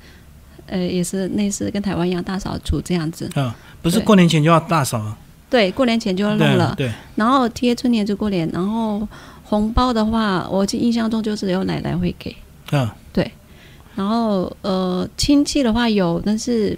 [0.66, 3.30] 呃也是类似跟台湾一样大扫除这样子。
[3.36, 5.16] 啊，不是过年前就要大扫。
[5.50, 6.74] 对，过年前就要弄了。
[6.78, 6.92] 对。
[7.16, 9.08] 然后贴春联就过年，然后
[9.44, 12.36] 红包的话，我记印象中就是有奶奶会给。
[12.72, 12.90] 嗯。
[13.12, 13.30] 对。
[13.94, 16.78] 然后呃，亲戚的话有，但是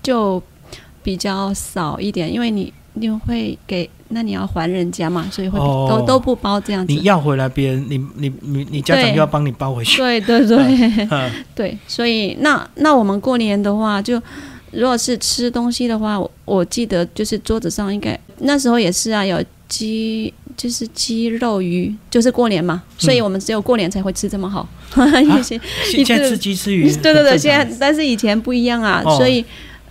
[0.00, 0.40] 就
[1.02, 6.92] 比较少一点，因为你你会给，那你要还人家嘛，所以会都都不包这样子。
[6.92, 9.98] 你要回来，别人你你你你家长就要帮你包回去。
[9.98, 11.08] 对对对，
[11.54, 14.20] 对，所以那那我们过年的话，就
[14.70, 20.32] 如果是吃东西的话，我记得就是桌子上应该那时候也是啊，有鸡。
[20.54, 24.68] 就是鸡肉鱼，就是过年嘛，所以我们只有过年才会吃这么好。
[24.94, 29.42] 以前现在吃鸡吃鱼，对对对，现在 但是以前不一样啊，所以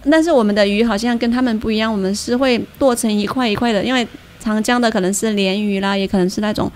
[0.09, 4.07] 但是我们的鱼好像跟他们不一样，我们是会剁成一块一块的，因为
[4.39, 6.71] 长江的可能是鲢鱼啦，也可能是那种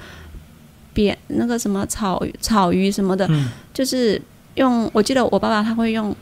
[0.94, 3.30] 扁那个什么草草鱼什么的，
[3.74, 4.22] 就是
[4.56, 6.16] 用我记得我爸爸他会用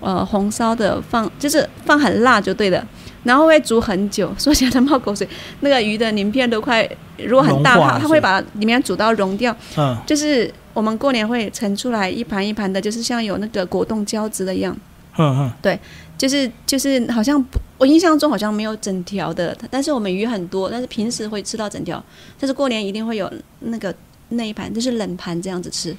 [0.00, 2.86] 呃红烧的放，就是放很辣就对的。
[3.24, 5.28] 然后会煮很久，说起来都冒口水。
[5.58, 9.52] 那个鱼的鳞片都快，如果很大，它它会把里面煮到融掉。
[9.76, 14.76] 嗯，就是我们过年会盛出来一盘一盘的，就是像有那个果冻胶质的一样。
[15.18, 15.76] 嗯嗯，对，
[16.18, 17.44] 就是就是好像
[17.78, 22.02] 我印象中好像没有整条的，但是我们鱼很多，但是平时会吃到整条，
[22.38, 23.94] 但是过年一定会有那个
[24.30, 25.96] 那一盘，就是冷盘这样子吃。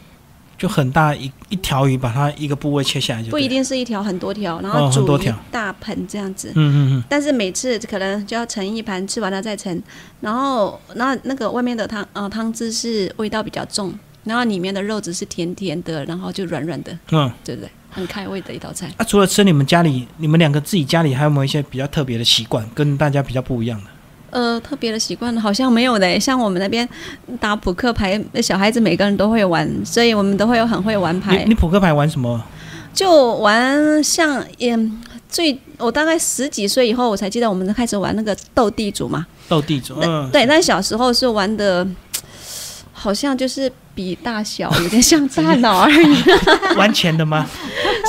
[0.57, 6.51] 就很大一一条鱼，把它一个部位切下来就不一定是一条，很多条，然后煮一大盆这样子。
[6.55, 7.03] 嗯嗯嗯。
[7.07, 9.79] 但是每次可能就要盛一盘，吃完了再盛。
[10.19, 16.91] 然后，然后那个外面的汤，呃，汤汁是味道比较重，然后里面的肉质是甜甜的，然后就软软的。
[17.11, 17.69] 嗯，对不对？
[17.97, 18.87] 很开胃的一道菜。
[18.97, 23.89] 啊，除了吃，你们家里，你们两个自己家里还有没有一些比较特别的习惯，跟大家比较不一样的？
[24.29, 26.19] 呃，特别的习惯好像没有的。
[26.19, 26.87] 像我们那边
[27.39, 31.43] 打扑克牌，小孩子每个人都会玩，所以我们都会有很会玩牌。
[31.47, 32.39] 你扑克牌玩什么？
[32.93, 39.25] 就玩像嗯，最我大概十几岁以后，我才记得我们开始玩那个斗地主嘛。
[39.47, 40.45] 斗地主，嗯，对。
[40.45, 41.87] 但小时候是玩的，
[42.91, 46.23] 好像就是比大小有点像大脑而已。
[46.75, 47.47] 玩钱的吗？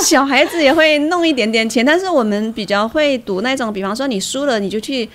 [0.04, 5.08] 小孩子也会弄一点点钱，但是我们比较会赌那种，比方说你输了你就去。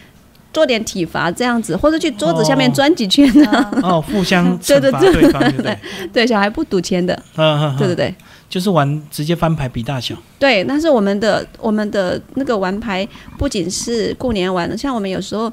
[0.53, 3.71] 做点体罚这样子，或者去桌子下面转几圈呢？
[3.81, 5.77] 哦，互相 对对对对对
[6.13, 8.15] 对，小孩不赌钱的，嗯嗯，对对对，
[8.47, 10.13] 就是玩直接翻牌比大小。
[10.37, 15.51] 对，但是我们的我们的那个玩牌不仅是过年玩的，像我们有时候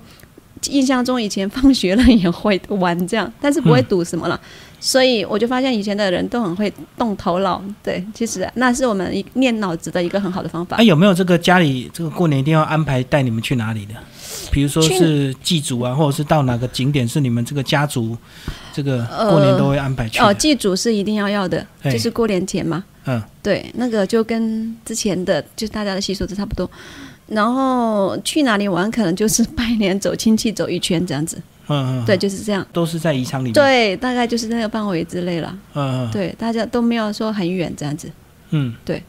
[0.68, 4.38] 印象中以前放学了也会玩这样，但是不会赌什么了。
[4.80, 10.78] 所以我就发现以前的人都很会动头脑，对，其实那是我们练脑子的一个很好的方法。
[10.78, 13.94] 哎，有没有这个家里这个过年一定要安排带你们去哪里的？
[14.50, 18.16] 比如说是祭祖啊，或者是到哪个景点是你们这个家族
[18.72, 20.18] 这个过年都会安排去。
[20.20, 22.82] 哦，祭祖是一定要要的，就是过年前嘛。
[23.04, 26.68] 嗯，对，那个就跟之前的就是大家的习俗都差不多。
[27.28, 31.40] 然后去哪里玩，可能就是拜年、走亲戚、走一圈这样子。
[31.68, 32.66] 嗯嗯，对，就是这样。
[32.72, 33.52] 都是在宜昌里面。
[33.52, 35.56] 对，大概就是那个范围之内了。
[35.74, 38.10] 嗯嗯，对，大家都没有说很远这样子。
[38.50, 39.02] 嗯，对。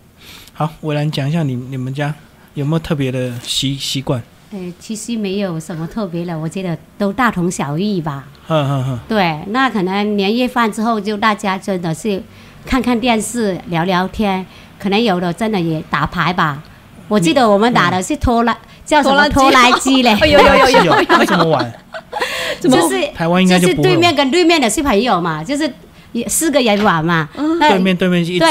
[0.53, 2.13] 好，我来讲一下你你们家
[2.53, 4.21] 有没有特别的习习惯。
[4.51, 8.27] 呃，其实没有什么特别的，我觉得都大同小异吧。
[8.47, 8.99] 嗯嗯嗯。
[9.07, 12.21] 对，那可能年夜饭之后，就大家真的是
[12.65, 14.45] 看看电视、聊聊天，
[14.77, 16.61] 可能有的真的也打牌吧。
[17.07, 18.55] 我记得我们打的是拖拉，
[18.91, 20.13] 叫什么拖拉机嘞？
[20.29, 21.05] 有有有有有。
[21.07, 21.73] 那怎么玩？
[22.61, 25.71] 就是台湾应该就是对面跟对面的是朋友嘛，就是
[26.27, 27.29] 四个人玩嘛。
[27.59, 28.45] 对面对面是一组。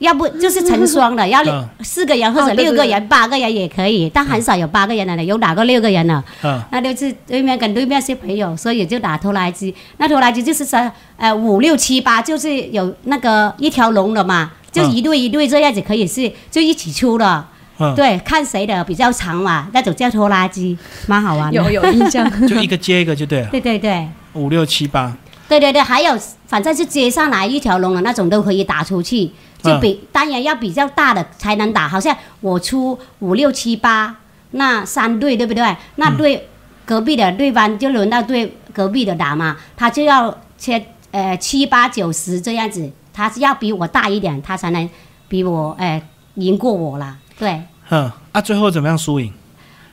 [0.00, 1.40] 要不就是成双的，要
[1.80, 6.22] 四个人或者六个人、八个人也可以，但很少有八个人的，有打过六个人的。
[6.42, 9.72] 嗯，那就是对面跟对面是朋友，所以就打拖拉机。
[9.98, 17.48] 那拖拉机就是说，呃，五六七八就是有那个一条龙的嘛，就一对一对这样子可以是就一起出了。
[17.78, 21.60] 嗯，对，看谁的比较长嘛，那种叫拖拉机，蛮好玩的。
[21.60, 23.48] 有有印象， 就一个接一个就对了。
[23.48, 25.16] 对对对，五六七八。
[25.48, 29.30] 对对对，还有反正是接上来一条龙的那种都可以打出去。
[29.62, 31.88] 就比当然要比较大的才能打。
[31.88, 34.14] 好像我出五六七八，
[34.50, 35.76] 那三队对不对？
[35.96, 36.48] 那对
[36.84, 44.88] 隔壁的对方就轮到对隔壁的打嘛，他就要切呃七八九十这样子，他是要比我大一点，他才能
[45.28, 46.02] 比我哎
[46.34, 47.16] 赢过我啦。
[47.38, 47.60] 对。
[47.90, 49.32] 嗯，啊，最后怎么样输赢？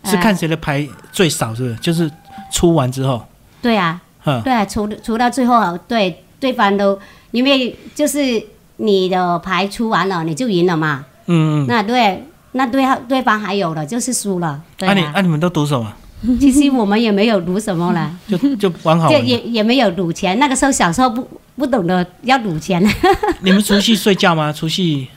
[0.03, 1.75] 是看谁的牌最少，是不是？
[1.75, 2.09] 就是
[2.51, 3.25] 出完之后。
[3.61, 4.01] 对啊。
[4.25, 4.41] 嗯。
[4.41, 6.99] 对，出出到最后，对对方都
[7.31, 8.41] 因为就是
[8.77, 11.05] 你的牌出完了，你就赢了嘛。
[11.27, 11.67] 嗯嗯。
[11.67, 14.61] 那对，那对对方还有的就是输了。
[14.79, 15.93] 那你那你们都赌什么？
[16.39, 19.09] 其实我们也没有赌什么了，就就玩好。
[19.11, 22.79] 就也也没有赌钱，那个时候小时候不不懂得要赌钱。
[23.41, 24.53] 你们除夕睡觉吗？
[24.53, 25.07] 除夕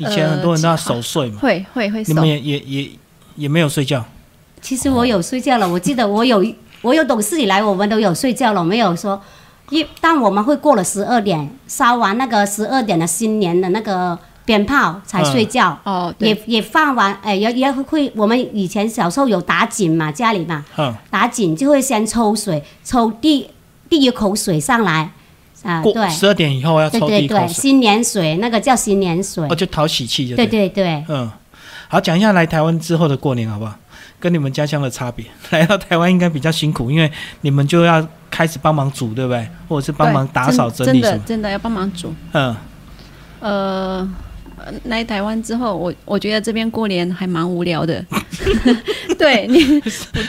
[0.00, 1.38] 以前很多人都要守岁嘛。
[1.40, 2.02] 会会会。
[2.06, 2.90] 你们也也也
[3.36, 4.04] 也没有睡觉。
[4.60, 6.44] 其实我有睡觉了，我记得我有
[6.82, 9.20] 我有懂事以来，我们都有睡觉了，没有说
[9.70, 15.78] 一，但我们会过了十二点烧完那个十二点的新年的那个鞭炮才睡觉。
[15.84, 20.64] 哦，也也放完，哎，也也会，我们以前小时候有打井嘛，家里嘛，
[21.08, 23.48] 打井就会先抽水，抽第
[23.88, 25.12] 第一口水上来，
[25.62, 31.30] 啊，过，十二点以后要抽第一口水，新年水那个叫新年水，哦，就讨喜气，就对对对，嗯，
[31.88, 33.74] 好，讲一下来台湾之后的过年好不好？
[34.18, 39.48] 跟你们家乡的差别， 来到台湾应该比较辛苦，因为你们就要开始帮忙煮，对不对？
[39.66, 41.12] 或者是帮忙打扫整理什么？
[41.12, 42.12] 真的真的要帮忙煮。
[42.32, 42.54] 嗯，
[43.40, 44.08] 呃，
[44.84, 48.04] 来台湾之后，我我觉得这边过年还蛮无聊的。
[49.18, 49.80] 对你，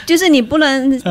[0.05, 1.01] 就是你不能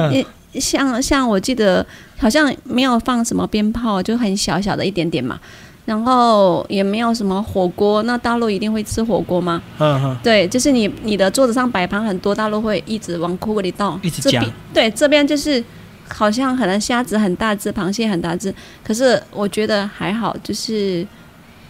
[0.55, 1.85] 像像我记得
[2.21, 5.41] 好像没有放什么鞭炮，就很小小的一点点嘛。
[5.87, 9.61] 然后也没有什么火锅，那大陆一定会吃火锅吗？
[9.79, 14.45] 嗯哼，对，就是你你的桌子上摆盘很多，大陆会一直往锅里倒，一直加。
[14.73, 15.65] 对，这边就是
[16.07, 18.55] 好像可能虾子很大只，螃蟹很大只，
[18.85, 21.05] 可是我觉得还好，就是，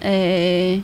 [0.01, 0.83] 诶，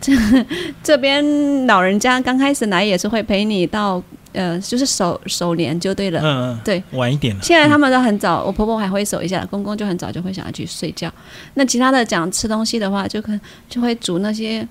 [0.00, 0.12] 这
[0.84, 4.00] 这边老人家刚开始来也是会陪你到。
[4.36, 6.20] 呃，就是守守年就对了。
[6.20, 6.60] 嗯嗯。
[6.62, 7.42] 对，晚一点了。
[7.42, 11.10] 现在他们都很早，我婆婆还会守一下，公公就很早就会想要去睡觉。
[11.54, 13.32] 那其他的讲吃东西的话，就可
[13.68, 14.66] 就会煮那些。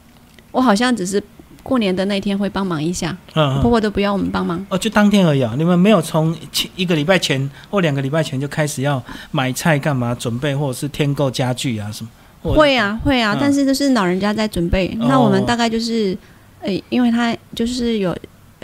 [0.52, 1.22] 我好像只是
[1.64, 3.18] 过年的那天会帮忙一下。
[3.34, 4.64] 嗯婆婆都不要我们帮忙。
[4.70, 5.56] 哦，就当天而已啊！
[5.58, 12.54] 你们没有从前一个礼拜前或两个礼拜前就开始要买菜干嘛准备，或者是添购家具啊什么？
[12.54, 14.96] 会啊会啊，但是都是老人家在准备。
[15.00, 16.16] 那我们大概就是，
[16.62, 18.16] 诶，因为他就是有。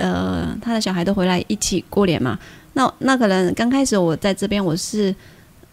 [0.02, 2.38] 呃，他的小孩都回来一起过年嘛？
[2.74, 5.14] 那那可能刚开始我在这边，我是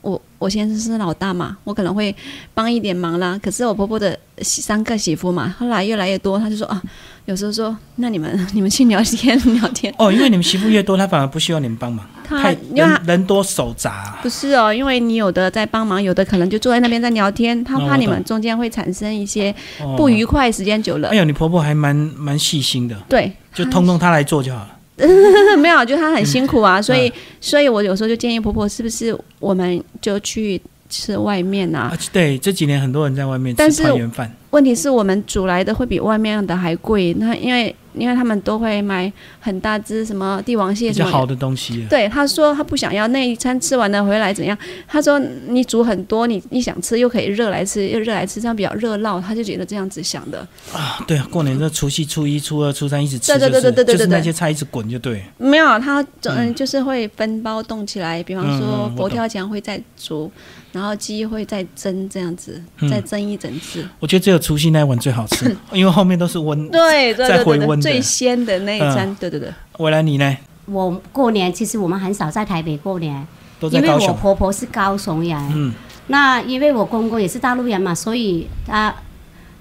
[0.03, 2.15] 我我先生是老大嘛，我可能会
[2.53, 3.39] 帮一点忙啦。
[3.43, 6.83] 可是我婆婆的三个媳妇嘛，后来越来越多，他就说啊，
[7.25, 9.93] 有时候说那你们 你们去聊天 聊天。
[9.99, 14.19] 哦，因为你们媳妇越多，他反而不需要你们帮忙，太人人多手杂。
[14.23, 19.55] 不是哦，因为你有的在帮忙，有的可能就坐在那边在聊天，他怕你们中间会产生一些
[19.97, 21.09] 不愉快，时间久了。
[21.09, 22.97] 哎呦，你婆婆还蛮蛮细心的。
[23.09, 23.33] 对。
[23.55, 24.69] 就通通她来做就好了。
[25.59, 31.93] 没有，就她很辛苦啊，所以，所以我有时候就建议婆婆，是不是我们就去吃外面啊？
[32.13, 34.33] 对，这几年很多人在外面吃团圆饭。
[34.51, 37.75] 问题是我们煮来的会比外面的还贵，那因为。
[37.95, 41.85] 因为他们都会买很大只什么帝王蟹，什么好的东西。
[41.91, 44.57] 对，他说他不想要那一餐吃完了回来怎样？
[44.87, 49.21] 他说你煮很多，你你想吃又可以热来吃，又热来吃，这样比较热闹。
[49.21, 50.47] 他就觉得这样子想的。
[50.73, 55.25] 啊，对啊，过年这除夕、初一、初二、初三一直吃，对对对对对对，就是那些菜一直滚就对。
[55.37, 60.31] 没有，他嗯就是会分包冻起来，比方说佛跳墙会再煮。
[60.71, 63.89] 然后鸡会再蒸这样子，再蒸一整次。
[63.99, 69.15] 我觉得只有除夕那一碗最好吃， 因为后面都是温，对，再回温最鲜的那一餐。
[69.19, 69.53] 对对对。
[69.79, 70.37] 未来你呢？
[70.67, 73.27] 我过年其实我们很少在台北过年，
[73.61, 75.37] 因为我婆婆是高雄人。
[75.55, 75.75] 嗯。
[76.07, 78.95] 那因为我公公也是大陆人嘛，所以他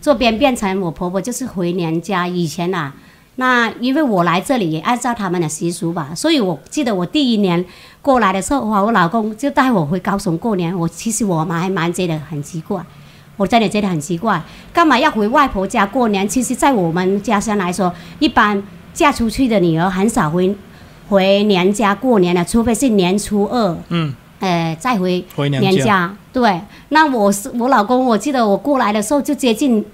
[0.02, 2.28] 这边变成我婆婆就是回娘家。
[2.28, 2.94] 以前啊。
[3.40, 7.64] 那因为我来这里也按照他们的习俗吧，所以我记得我第一年
[8.02, 10.76] 过来的时候，哇，我老公就带我回高雄过年。
[10.76, 12.84] 我其实我还蛮觉得很奇怪，
[13.38, 14.42] 我真的觉得很奇怪，
[14.74, 16.28] 干嘛要回外婆家过年？
[16.28, 18.62] 其实，在我们家乡来说，一般
[18.94, 20.54] 嫁出去的女儿很少回
[21.08, 26.14] 回娘家过年的，除非是年初二，嗯，呃，再回娘家。
[26.34, 29.86] 对，那我是我老公，我记得我过来的时候就接近。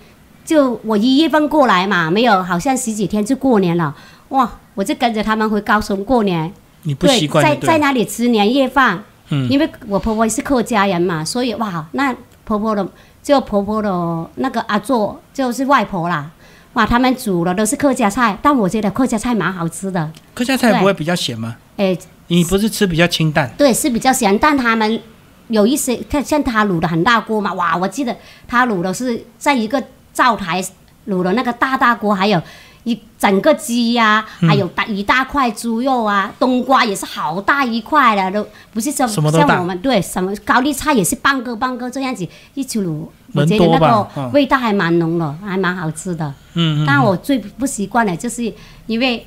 [0.45, 3.95] 就我一月份过来嘛，没有，好像十几天就过年了，
[4.27, 4.51] 哇！
[4.75, 6.51] 我就跟着他们回高雄过年。
[6.81, 12.13] 你不习惯在在那里吃年夜饭，嗯，因为我婆婆是客家人嘛，所以哇，那
[12.43, 12.85] 婆婆的
[13.23, 16.29] 就婆婆的那个阿做就是外婆啦，
[16.73, 20.11] 哇，他们煮的都是客家菜，但我觉得客家菜蛮好吃的。
[20.33, 21.55] 客家菜不会比较咸吗？
[21.77, 21.97] 哎，
[22.27, 23.49] 你不是吃比较清淡？
[23.57, 24.99] 对，是比较咸，但他们
[25.47, 27.77] 有一些，看像他卤的很大锅嘛，哇！
[27.77, 28.13] 我记得
[28.45, 30.61] 他卤的是在一个灶台
[31.07, 32.41] 卤的那个大大锅，还有
[32.83, 46.27] 一整个鸡呀，还有大一大块猪肉啊，冬瓜也是好大一块的，都不是像像我们对什么高丽菜也是半个半个这样子一起卤，我觉得那个味道还蛮浓的，还蛮好吃的。
[46.53, 46.85] 嗯嗯。
[46.85, 48.53] 但我最不习惯的就是
[48.87, 49.25] 因为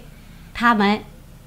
[0.52, 1.00] 他们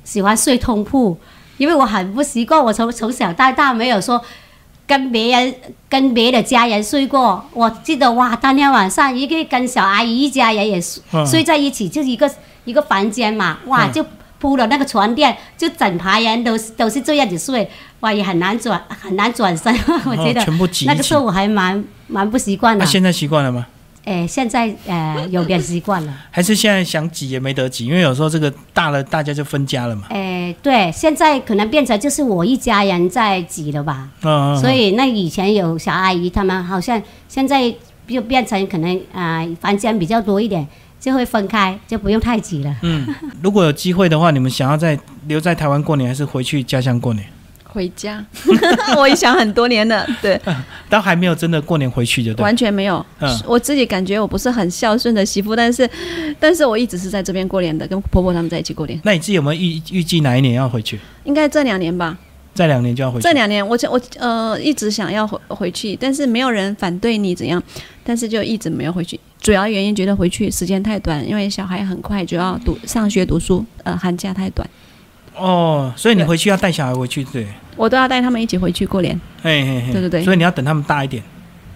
[0.03, 1.17] 喜欢睡通铺。
[1.59, 4.23] 因为我很不习惯，我从从小到大没有说
[4.89, 5.53] 跟别人、
[5.87, 7.45] 跟别的家人睡过。
[7.53, 10.81] 我记得哇，当天晚上一个跟小阿姨一家人也
[11.29, 12.27] 睡在一起，就是一个
[12.65, 14.03] 一个房间嘛，哇，就
[14.39, 17.69] 铺了那个床垫，就整排人都都是这样子睡，
[17.99, 19.71] 哇，也很难转很难转身。
[20.09, 20.43] 我觉得
[20.87, 22.83] 那个时候我还蛮蛮不习惯的。
[22.83, 23.67] 那现在习惯了吗？
[24.05, 30.07] 哎，现在呃有点习惯了， 还是现在想挤也没得挤，因为有时候这个大了，大家就分家了嘛。
[30.09, 34.09] 哎，对，现在可能变成就是我一家人在挤了吧。
[34.23, 34.57] 嗯嗯。
[34.57, 37.73] 所以那以前有小阿姨他们，好像现在
[38.07, 40.65] 就变成可能啊房间比较多一点，
[40.99, 42.75] 就会分开，就不用太挤了。
[42.81, 43.07] 嗯，
[43.43, 44.97] 如果有机会的话，你们想要在
[45.27, 47.25] 留在台湾过年，还是回去家乡过年？
[47.71, 48.23] 回家，
[48.97, 50.39] 我也想很多年了，对，
[50.89, 53.05] 但还没有真的过年回去就对，完全没有。
[53.19, 55.87] 嗯，我自己感觉我不是很孝顺的媳妇，但是，
[56.39, 58.99] 但是我一直是在这边过年的，跟婆婆他们在一起过年。
[59.03, 60.99] 那你自己有没有预预计哪一年要回去？
[61.25, 62.17] 应该这两年吧。
[62.55, 63.23] 这两年就要回去。
[63.23, 67.61] 这两年，我我呃一直想要回回去，但是没有人反对你怎样，
[68.03, 69.17] 但是就一直没有回去。
[69.39, 74.67] 主要原因觉得回去时间太短，因为小孩很快就要读上学读书，呃，寒假太短。
[75.39, 77.47] 哦，所以你回去要带小孩回去，对？
[77.75, 79.19] 我都要带他们一起回去过年。
[79.41, 80.23] 嘿嘿嘿，对对对。
[80.23, 81.23] 所以你要等他们大一点。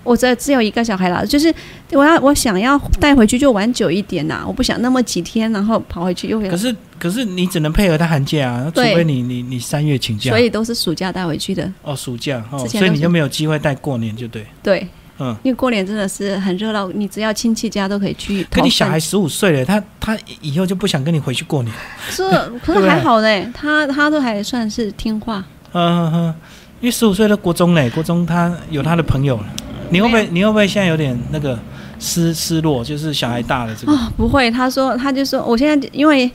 [0.03, 1.53] 我这只有一个小孩了，就是
[1.91, 6.51] 我要我想要带回去就玩久一点呐，我不想那么几天然后跑回去又回来。
[6.51, 10.29] 可是可是你只能配合他寒假啊，除非你你你三月请假。
[10.29, 11.71] 所以都是暑假带回去的。
[11.83, 14.45] 哦，暑假哦，所以你就没有机会带过年，就对。
[14.61, 14.85] 对。
[15.19, 18.43] 嗯，因为过年真的是很热闹，你只要亲戚家都可以去。
[18.49, 21.73] 可你小孩十五岁了，他他以后就不想跟你回去过年。
[22.09, 22.23] 是，
[22.65, 25.43] 可是还好呢，他他都还算是听话。
[25.73, 26.35] 嗯哼，
[26.81, 29.45] 因为十五岁的国中嘞，国中他有他的朋友了。
[29.91, 31.59] 你会不会你会不会现在有点那个
[31.99, 32.83] 失失落？
[32.83, 33.93] 就是小孩大了这个。
[33.93, 36.29] 哦，不会，他说他就说我现在因为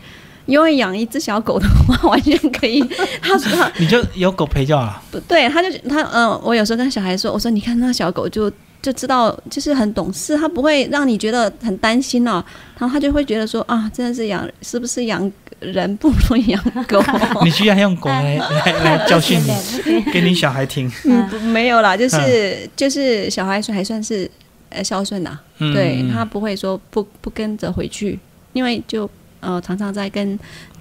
[0.47, 2.81] 因为养一只小狗的话，完全可以。
[3.21, 5.03] 他说你就有狗陪就好。
[5.11, 8.49] 不对，他就他嗯，我有时候跟小孩说，我说你看那小狗就。
[8.89, 12.43] 就知道就是很懂事，他不会让你觉得很担心哦，
[12.79, 15.31] 然后他就会觉得说啊，真的是养是不是养
[15.61, 17.03] 人不如养狗？
[17.45, 19.39] 你居然用狗来来来教训
[19.85, 20.91] 你， 给你小孩听。
[21.05, 24.31] 嗯，没有啦，就是就是小孩还算是
[24.71, 28.19] 呃孝顺呐，对他不会说不不跟着回去，
[28.55, 29.09] 因为就
[29.41, 30.39] 呃常常在跟。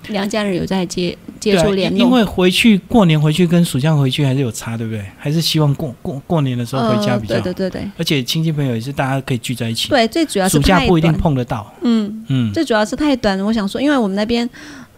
[0.09, 5.03] 娘家人有在接接触联络，因为回去过年回去跟暑假回去还是有差，对不对？
[5.17, 7.35] 还是希望过过过年的时候回家比较。
[7.35, 7.91] 对对对对。
[7.97, 9.89] 而且亲戚朋友也是大家可以聚在一起。
[9.89, 11.69] 对，最主要是暑假不一定碰得到。
[11.81, 12.53] 嗯嗯。
[12.53, 14.49] 最主要是太短，我想说，因为我们那边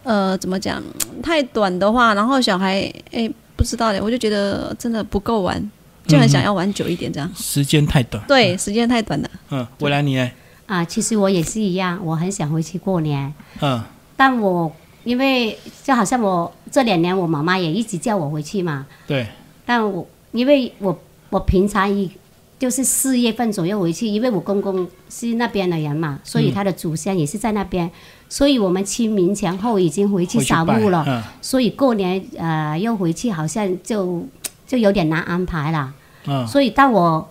[0.03, 0.83] 呃怎么讲，
[1.23, 2.81] 太短的话，然后小孩
[3.11, 5.59] 哎不知道的，我就觉得真的不够玩，
[6.05, 7.31] 就很想要玩久一点这样。
[7.35, 8.23] 时间太短。
[8.27, 9.29] 对，时间太短了。
[9.49, 10.29] 嗯，未来你呢？
[10.69, 13.33] 啊，其实我也是一样，我很想回去过年。
[13.59, 13.83] 嗯。
[14.15, 14.71] 但我。
[15.05, 18.85] 因为就好像我这两年，我妈妈也一直叫我回去嘛。
[19.07, 19.25] 对。
[19.65, 20.99] 但我因为我
[21.29, 22.11] 我平常一
[22.59, 27.89] 就是四月份左右回去，因为我公公是那边的人嘛，所以他的祖先也是在那边，
[28.27, 31.23] 所以我们清明前后已经回去扫墓了。
[31.41, 34.27] 所以过年呃又回去，好像就
[34.67, 35.93] 就有点难安排了。
[36.25, 36.45] 嗯。
[36.45, 37.27] 所以到我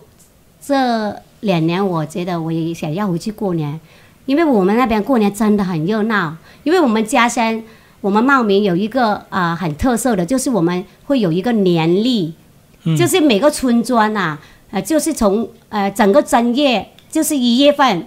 [0.59, 3.79] 这两年，我觉得我也想要回去过年。
[4.25, 7.63] 因为我们那边过年真的很热闹，因为我们家乡，
[7.99, 12.33] 我们茂名有一个啊很特色的，就是我们会有一个年历，
[12.95, 18.05] 就是每个村庄啊，呃，就是从呃整个正月，就是一月份，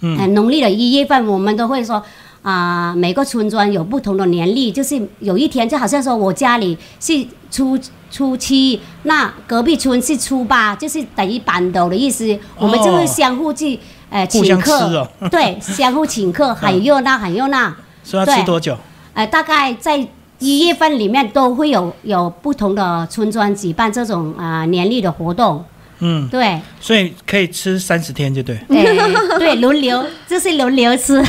[0.00, 2.04] 嗯，农历的一月份，我们都会说
[2.44, 7.76] 啊，每个村庄有不同的年历，就是有一天就好像说我家里是初
[8.10, 13.80] 初七，那隔壁村是初八，就是等于板斗的意思，我们就会相互去。
[14.10, 17.74] 呃，请客，对， 相互请客，很热闹，很热闹。
[18.04, 18.76] 说要吃多久？
[19.12, 20.06] 呃，大概在
[20.38, 25.64] 一月份里面都会有有不同的村庄举办这种啊年历的活动。
[25.98, 26.60] 嗯，对。
[26.80, 28.56] 所以可以吃三十天，就对。
[28.68, 31.20] 对，轮流，就是轮流吃。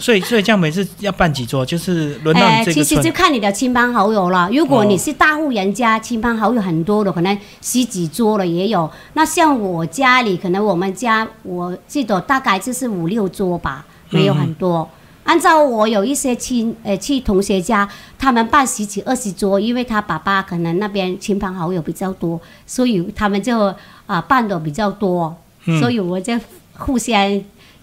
[0.00, 4.48] 所以，所以这样每次要办几桌，就是轮到这个其实就看你的亲朋好友了。
[4.50, 8.90] 如果你是大户人家，亲朋好友很多的，可能十几桌了也有。
[9.12, 14.88] 那像我家里，可能我们家我记得大概就是五六桌吧，没有很多。
[15.24, 17.88] 按照我有一些亲呃去同学家，
[18.18, 23.72] 他们办十几二十桌，因为他爸爸可能那边亲朋好友比较多，所以他们就
[24.06, 25.36] 啊办的比较多。
[25.78, 26.34] 所以我就
[26.76, 27.40] 互相。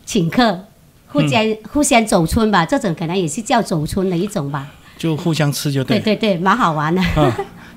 [0.09, 0.57] 请客，
[1.08, 4.68] 互相互相走村吧，这种可能也是叫走村的一种吧。
[4.97, 5.99] 就互相吃就对。
[5.99, 7.01] 对对对，蛮好玩的。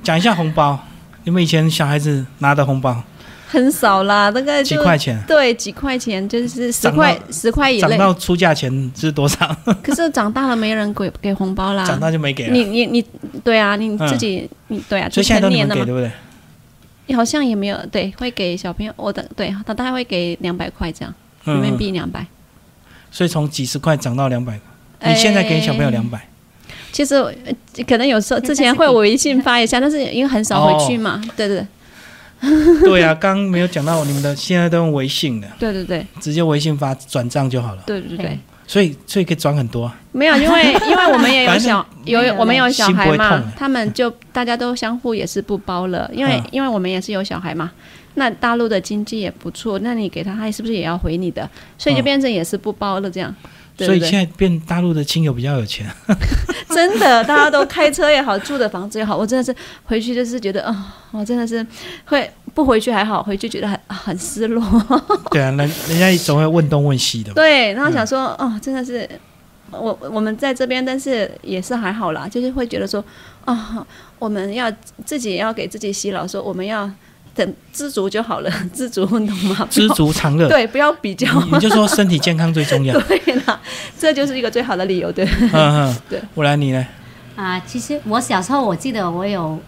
[0.03, 0.79] 讲一下红包，
[1.25, 3.03] 你们以前小孩子拿的红包。
[3.47, 5.21] 很少啦，大概几块钱。
[5.27, 7.89] 对，几块钱就是十块，十块以内。
[7.89, 9.55] 涨到出价钱是多少？
[9.83, 11.85] 可是长大了没人给给红包啦。
[11.85, 12.53] 长大就没给了。
[12.53, 13.05] 你你你，
[13.43, 16.11] 对啊，你自己你对啊，所以现在都给对不对？
[17.17, 21.13] 好像也没有，对，会给小朋友，我的对，他大概会给两百块这样，
[21.45, 22.25] 人民币两百。
[23.11, 24.59] 所以从几十块涨到两百，
[25.05, 26.21] 你现在给小朋友两百。
[26.93, 27.23] 其实
[27.87, 31.67] 可能有时候之前会微信发一下，但是因为很少回去嘛，对对。
[32.83, 35.49] 对啊，刚没有讲到你们的，现在都用微信的。
[35.59, 37.83] 对对对，直接微信发转账就好了。
[37.85, 39.93] 对对对，所以所以可以转很多。
[40.13, 47.71] 没有，因为因为我们也有小 有我们有小孩嘛，他们就大家都相互也是不包了，因为因为我们也是有小孩嘛。
[48.15, 51.49] 那大陆的经济也不错，那你给他，他是不是也要回你的？
[51.79, 53.35] 所以就变成也是不包了这样。
[53.79, 55.87] 所以现在变大陆的亲友比较有钱，
[56.69, 59.55] 真的，大家都开车也好，住的房子也好，我真的是
[59.85, 61.67] 回去就是觉得啊，我真的是
[62.05, 64.63] 会不回去还好，回去觉得很很失落。
[65.33, 65.59] 对啊，人
[65.89, 67.33] 人家总会问东问西的。
[67.33, 69.09] 对，然后想说哦，真的是
[69.71, 73.03] 我我们在这边，但是也是还好啦，就是会觉得说
[73.47, 73.87] 啊，
[74.19, 74.71] 我们要
[75.07, 76.91] 自己要给自己洗脑，说我们要。
[77.35, 79.67] 等知足就好了， 知足懂吗？
[79.71, 80.49] 知足常乐。
[80.49, 81.27] 对，不要比较。
[81.53, 82.99] 你就说身体健康最重要。
[83.07, 83.59] 对啦，
[83.99, 85.25] 这就是一个最好的理由，对。
[85.25, 86.21] 嗯嗯， 对。
[86.35, 86.87] 我来，你呢？
[87.37, 89.59] 啊，其实我小时候我记得我有，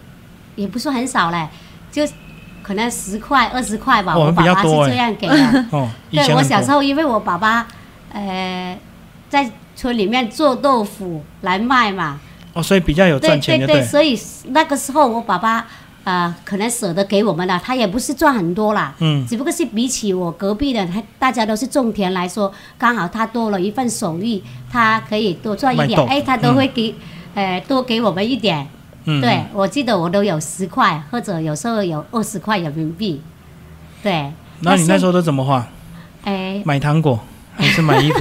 [0.55, 1.47] 也不是很少嘞，
[1.91, 2.05] 就
[2.61, 4.15] 可能十块、二十块吧。
[4.17, 5.65] 我爸爸是这样给的。
[5.71, 5.89] 哦。
[6.11, 7.65] 对我小时候，因为我爸爸
[8.11, 8.77] 呃
[9.29, 12.19] 在村里面做豆腐来卖嘛。
[12.53, 15.65] 哦，所以比较有赚钱对对对，所以那个时候我爸爸。
[16.03, 26.93] 啊，可能舍得给我们了，他也不是赚很多啦，嗯，只不过是比起我隔壁的他，大家都是种田来说，刚好他多了一份手艺，他可以多赚一点，哎，他都会给，
[27.35, 28.67] 呃，多给我们一点，
[29.05, 33.21] 嗯，对我记得我都有十块，或者有时候有二十块人民币，
[34.01, 34.31] 对。
[34.59, 35.67] 那你那时候都怎么花？
[36.23, 37.19] 哎，买糖果
[37.55, 38.19] 还是买衣服？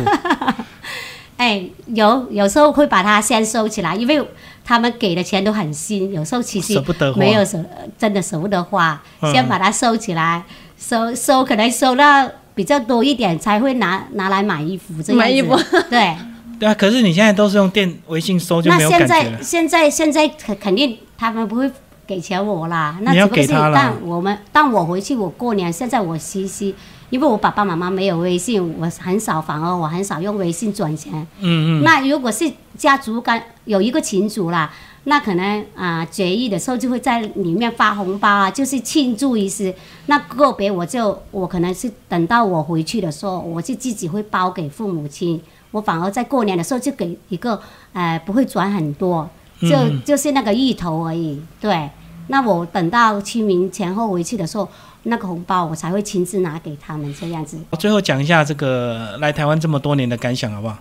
[1.38, 4.24] 哎，有有时候会把它先收起来，因为
[4.64, 6.82] 他们给的钱都很新，有时候其实
[7.16, 7.62] 没有舍，
[7.98, 9.02] 真的舍不得花，
[9.32, 10.44] 先把它收起来，
[10.78, 15.14] 收收可能收到比较多一点，才会拿拿来买衣服这样子。
[15.14, 15.56] 买衣服，
[15.90, 16.16] 对。
[16.58, 21.68] 对啊，可是你现在都是用电微信收就没有感觉那现在现在现在肯肯定他们不会
[22.06, 26.74] 给钱我啦，那只不过是但我们但我回去我过年，现在我西西。
[27.12, 31.12] 因为我爸爸妈妈没有微信，我很少，反而我很少用微信转钱。
[31.40, 31.82] 嗯嗯。
[31.84, 34.72] 那如果是家族干有一个群主啦，
[35.04, 39.76] 那可能啊节日的时候就会在里面发红包啊，就是庆祝一些。
[40.06, 45.38] 那个别我就我可能是等到我回去的时候，我就自己会包给父母亲。
[45.70, 47.60] 我反而在过年的时候就给一个，
[47.92, 49.28] 呃，不会转很多，
[49.60, 51.38] 就就是那个芋头而已。
[51.60, 51.90] 对。
[52.28, 54.66] 那我等到清明前后回去的时候。
[55.04, 57.58] 那个红包我才会亲自拿给他们这样子。
[57.70, 60.78] 我最后讲一下这个来台湾这么多年的感想好不好？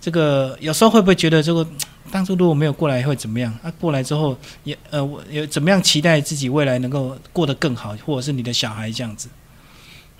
[0.00, 1.64] 这个有时候会不会觉得这个
[2.10, 3.52] 当初如果没有过来会怎么样？
[3.62, 9.28] 啊，过来之后也呃，我有怎么样期待自己未来能够过得更好，或者是你的小孩这样子？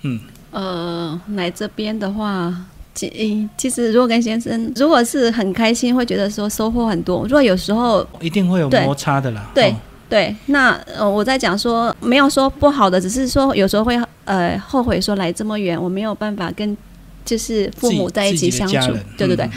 [0.03, 0.19] 嗯，
[0.51, 2.55] 呃，来这边的话，
[2.95, 7.23] 其其实如果跟先生如果是很开心，会觉得说收获很多。
[7.23, 9.51] 如果有时候一定会有摩擦的啦。
[9.53, 9.75] 对。
[10.13, 16.77] 对，那呃，我在讲说没有说不好的，只是说有时候会呃后悔说来这么远，我没有办法跟
[17.25, 19.49] 就是父母在一起相处，对对对。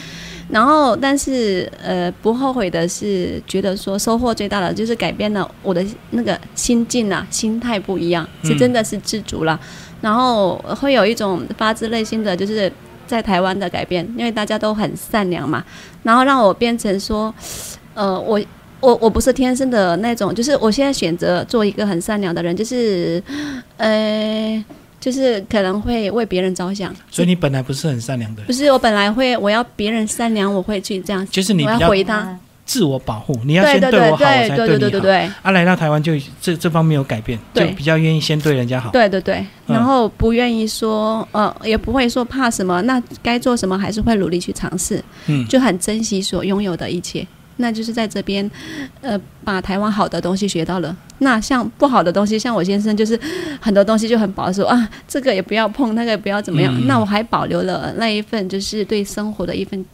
[0.48, 9.60] 然后，但是呃不后悔的是，觉得说收获最大的就是改变了我的那个心境啊，心态不一样，是真的是知足了。
[10.00, 12.72] 然后会有一种发自内心的就是
[13.06, 15.62] 在台湾的改变，因为大家都很善良嘛，
[16.02, 17.34] 然后让我变成说，
[17.92, 18.40] 呃我。
[18.80, 23.22] 我我不是天生的那种，就是我现在选择做一个很善良的人，就是，
[23.78, 24.64] 呃，
[25.00, 26.94] 就是可能会为别人着想。
[27.10, 28.42] 所以你本来不是很善良的。
[28.42, 31.26] 不是，我本来会，我要别人善良，我会去这样。
[31.30, 35.08] 就是你要回他自我保护，你要先对我好，才对你好。
[35.42, 38.90] 啊，来到台湾就这这方面有改变，就比较愿意先对人家好。
[38.90, 45.02] 对对对，然后不愿意说，呃，也不会说怕什么，那该做什么还是会努力去尝试。
[45.28, 47.26] 嗯，就很珍惜所拥有的一切。
[47.56, 48.48] 那就是在这边，
[49.00, 50.94] 呃，把台湾好的东西学到了。
[51.18, 53.18] 那像不好的东西，像我先生就是
[53.60, 56.86] 很多东西就很保守啊，这个也不要碰，那个也不要怎么样。
[56.86, 59.84] 那我还保留了那一份就是对生活的一份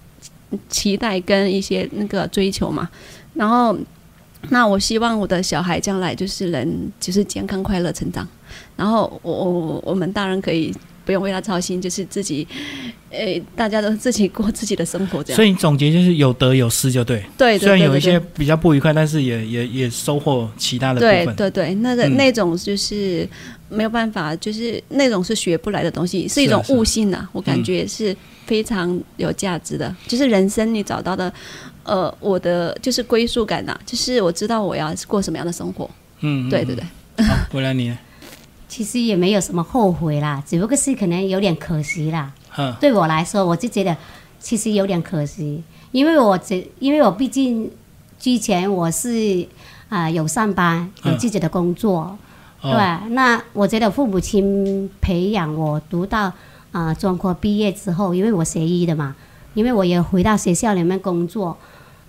[0.68, 2.88] 期待跟一些那个追求嘛。
[3.34, 3.76] 然后，
[4.50, 8.26] 那我希望我的小孩将来就是能就是健康快乐成长。
[8.76, 12.46] 然后我我我们大人可以不用为他操心，就是自己，
[13.12, 15.36] 呃，大家都自己过自己的生活这样。
[15.36, 17.22] 所以你总结就是有得有失就对。
[17.36, 21.36] 对，虽然有一些比较不愉快，但是也也也收获其他的部分。
[21.36, 23.28] 对对对，那个那种就是
[23.68, 27.28] 没有办法，就是那种是学不来的东西，是一种悟性呐。
[27.32, 31.32] 我感觉是非常有价值的，就是人生你找到的，
[31.82, 35.88] 呃，我的就是归属感呐，就是我知道我要过什么样的生活。
[36.20, 36.84] 嗯，对对对。
[37.26, 37.94] 好，回来你。
[38.68, 42.32] 其实也没有什么后悔啦，只不过是可能有点可惜啦。
[42.80, 43.96] 对我来说，我就觉得
[44.38, 47.70] 其实有点可惜，因为我这因为我毕竟
[48.18, 49.46] 之前我是
[49.88, 52.16] 啊有上班，有自己的工作，
[52.60, 52.72] 对
[53.10, 56.32] 那我觉得父母亲培养我读到
[56.72, 59.14] 啊专科毕业之后，因为我学医的嘛，
[59.54, 61.56] 因为我也回到学校里面工作，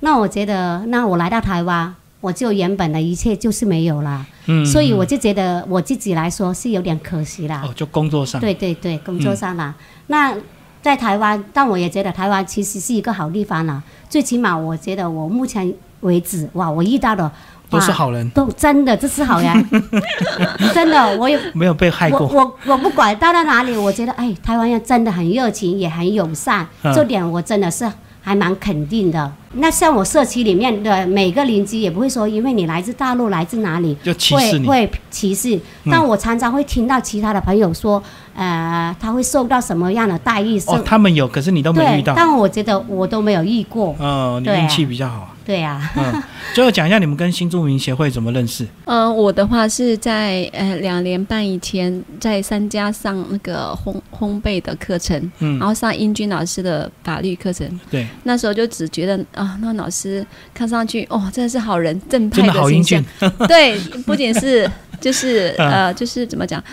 [0.01, 1.95] 那我觉得那我来到台湾。
[2.23, 7.61] 我就原本的一切就是没有了，嗯，所以我就觉得我自己来说是有点可惜啦。
[7.65, 8.39] 哦，就工作上。
[8.39, 9.75] 对对对，工作上啦。
[10.07, 10.33] 那
[10.81, 13.83] 在台湾，但我也觉得台湾其实是一个好地方了。
[14.09, 17.29] 最起码我觉得我目前为止，哇，我遇到的
[17.69, 19.69] 都是好人，都真的这是好人，
[20.73, 22.25] 真的我也没有被害过。
[22.27, 26.65] 我我不管到到哪里，我觉得哎，台湾人真的很热情，也很友善，
[26.95, 27.91] 这点我真的是。
[28.23, 29.31] 还蛮肯定的。
[29.55, 35.59] 那像我社区里面的每个邻居，也不会说因为你来自大陆，来自哪里，就歧视你，会歧视。
[35.85, 38.01] 但我常常会听到其他的朋友说，
[38.33, 40.57] 呃，他会受到什么样的待遇？
[40.67, 42.13] 哦，他们有，可是你都没遇到。
[42.15, 43.93] 但我觉得我都没有遇过。
[43.99, 45.32] 哦，你运气比较好。
[45.45, 46.23] 对呀，嗯，
[46.53, 48.65] 最后讲一下你们跟新住民协会怎么认识？
[48.85, 63.03] 嗯，我的话是在呃两年半以前在三家上那个烘烘焙的课程，嗯，然后上英军老师的法律课程，对，那时候就只觉得啊，那老师看上去哦，真的是好人，正派的形象，
[63.47, 64.69] 对，不仅是
[65.01, 66.63] 就是 呃就是怎么讲，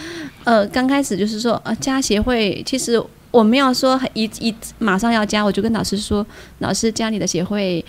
[0.45, 3.03] 呃，刚开始就是说呃加协会，其实
[3.33, 6.25] 我没有说一一马上要加，我就跟老师说，
[6.59, 7.85] 老师加你的协会。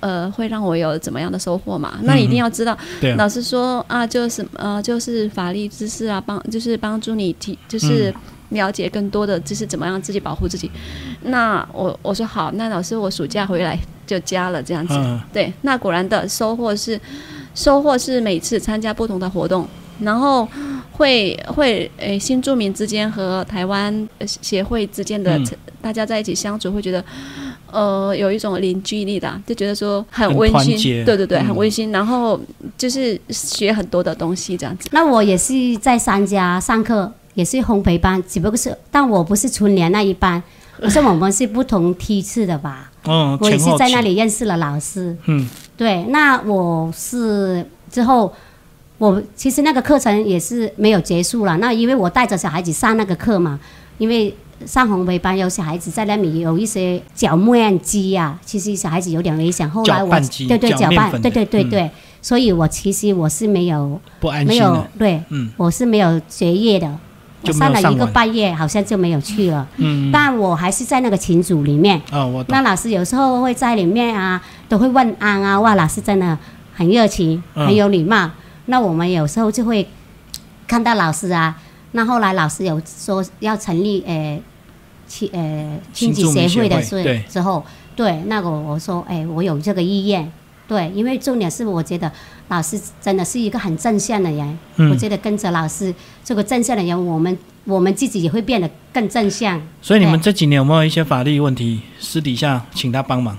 [0.00, 1.98] 呃，会让我有怎么样的收获嘛？
[2.02, 2.76] 那一定要知道。
[3.16, 8.12] 老师说啊，就是呃，就是法律知识啊，帮就是帮助你提，就是
[8.50, 10.70] 了解更多的知识，怎么样自己保护自己。
[11.22, 14.94] 那我我说好，那老师我暑假回来就加了这样子。
[15.32, 17.00] 对，那果然的收获是，
[17.54, 19.66] 收获是每次参加不同的活动，
[20.00, 20.46] 然后
[20.92, 25.40] 会会诶新住民之间和台湾协会之间的
[25.80, 27.04] 大家在一起相处，会觉得。
[27.70, 31.90] 呃，有一种凝聚力的，就觉得说很温馨，对对对，很温馨。
[31.90, 32.40] 然后
[32.78, 34.88] 就是学很多的东西这样子。
[34.92, 40.42] 那我也是在三家上课，也是烘焙班，只不过是，但我不是春联那一班，
[40.80, 42.90] 我是我们是不同梯次的吧？
[43.04, 45.16] 嗯，我也是在那里认识了老师。
[45.26, 46.02] 嗯，对。
[46.04, 48.32] 那我是之后，
[48.98, 51.56] 我其实那个课程也是没有结束了。
[51.58, 53.58] 那因为我带着小孩子上那个课嘛，
[53.98, 54.34] 因为。
[54.64, 59.68] 上红梅班有小孩子在那里有一些搅面机呀，其实小孩子有点危险。
[59.68, 60.10] 后来我
[60.48, 61.90] 对对搅拌，对对对对，
[62.22, 65.22] 所以我其实我是没有不安没有对，
[65.56, 66.98] 我是没有学业的，
[67.42, 69.68] 我上了一个半月，好像就没有去了。
[69.76, 72.00] 嗯，但我还是在那个群组里面。
[72.10, 76.38] 哦，我那老师有时候会在里面啊，都会问安啊，哇，老师真的
[76.74, 78.30] 很热情，很有礼貌。
[78.66, 79.86] 那我们有时候就会
[80.66, 81.54] 看到老师啊。
[81.92, 84.42] 那后来老师有说要成立诶
[85.06, 87.64] 亲诶亲子协会的时之后，
[87.94, 90.30] 对那个我说诶我有这个意愿，
[90.68, 92.10] 对，因为重点是我觉得
[92.48, 94.58] 老师真的是一个很正向的人，
[94.90, 99.60] 我觉得跟着老师这个正向的人，我们我们自己也会变得更正向。
[99.80, 103.36] 所以你们这几年有没有一些法律问题私底下请他帮忙，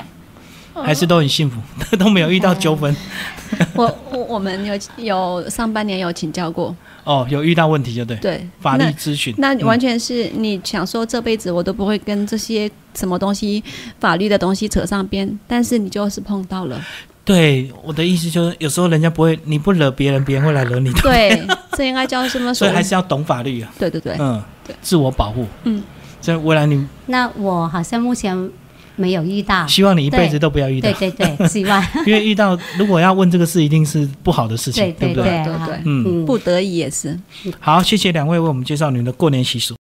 [0.73, 1.59] 还是都很幸福，
[1.97, 2.95] 都没有遇到纠纷？
[3.75, 6.75] 我我我们有有上半年有请教过。
[7.07, 13.63] 哦，有遇到问题就对，对法律咨询，那完全是你想说这辈子我都不会跟这些什么东西
[13.97, 16.85] 法律的东西扯上边，但是你就是碰到了。
[17.23, 20.91] 对，我的意思就是有时候人家不会，你不惹别人，别人会来惹你。
[20.95, 21.41] 对，
[21.77, 22.51] 这应该叫什么？
[22.55, 23.71] 所以还是要懂法律啊。
[23.79, 25.45] 对对对，嗯，对，自我保护。
[25.63, 25.81] 嗯，
[26.19, 28.49] 所以未来你那我好像目前。
[28.97, 30.91] 没有遇到，希望你一辈子都不要遇到。
[30.91, 31.81] 对对对， 希望。
[32.05, 35.23] 因为遇到，如果要问这个事，一定是不好的事情，对不对？
[35.23, 37.17] 对对对，嗯，不得已也是。
[37.59, 39.75] 好，谢谢两位为我们介绍你们的过年习俗。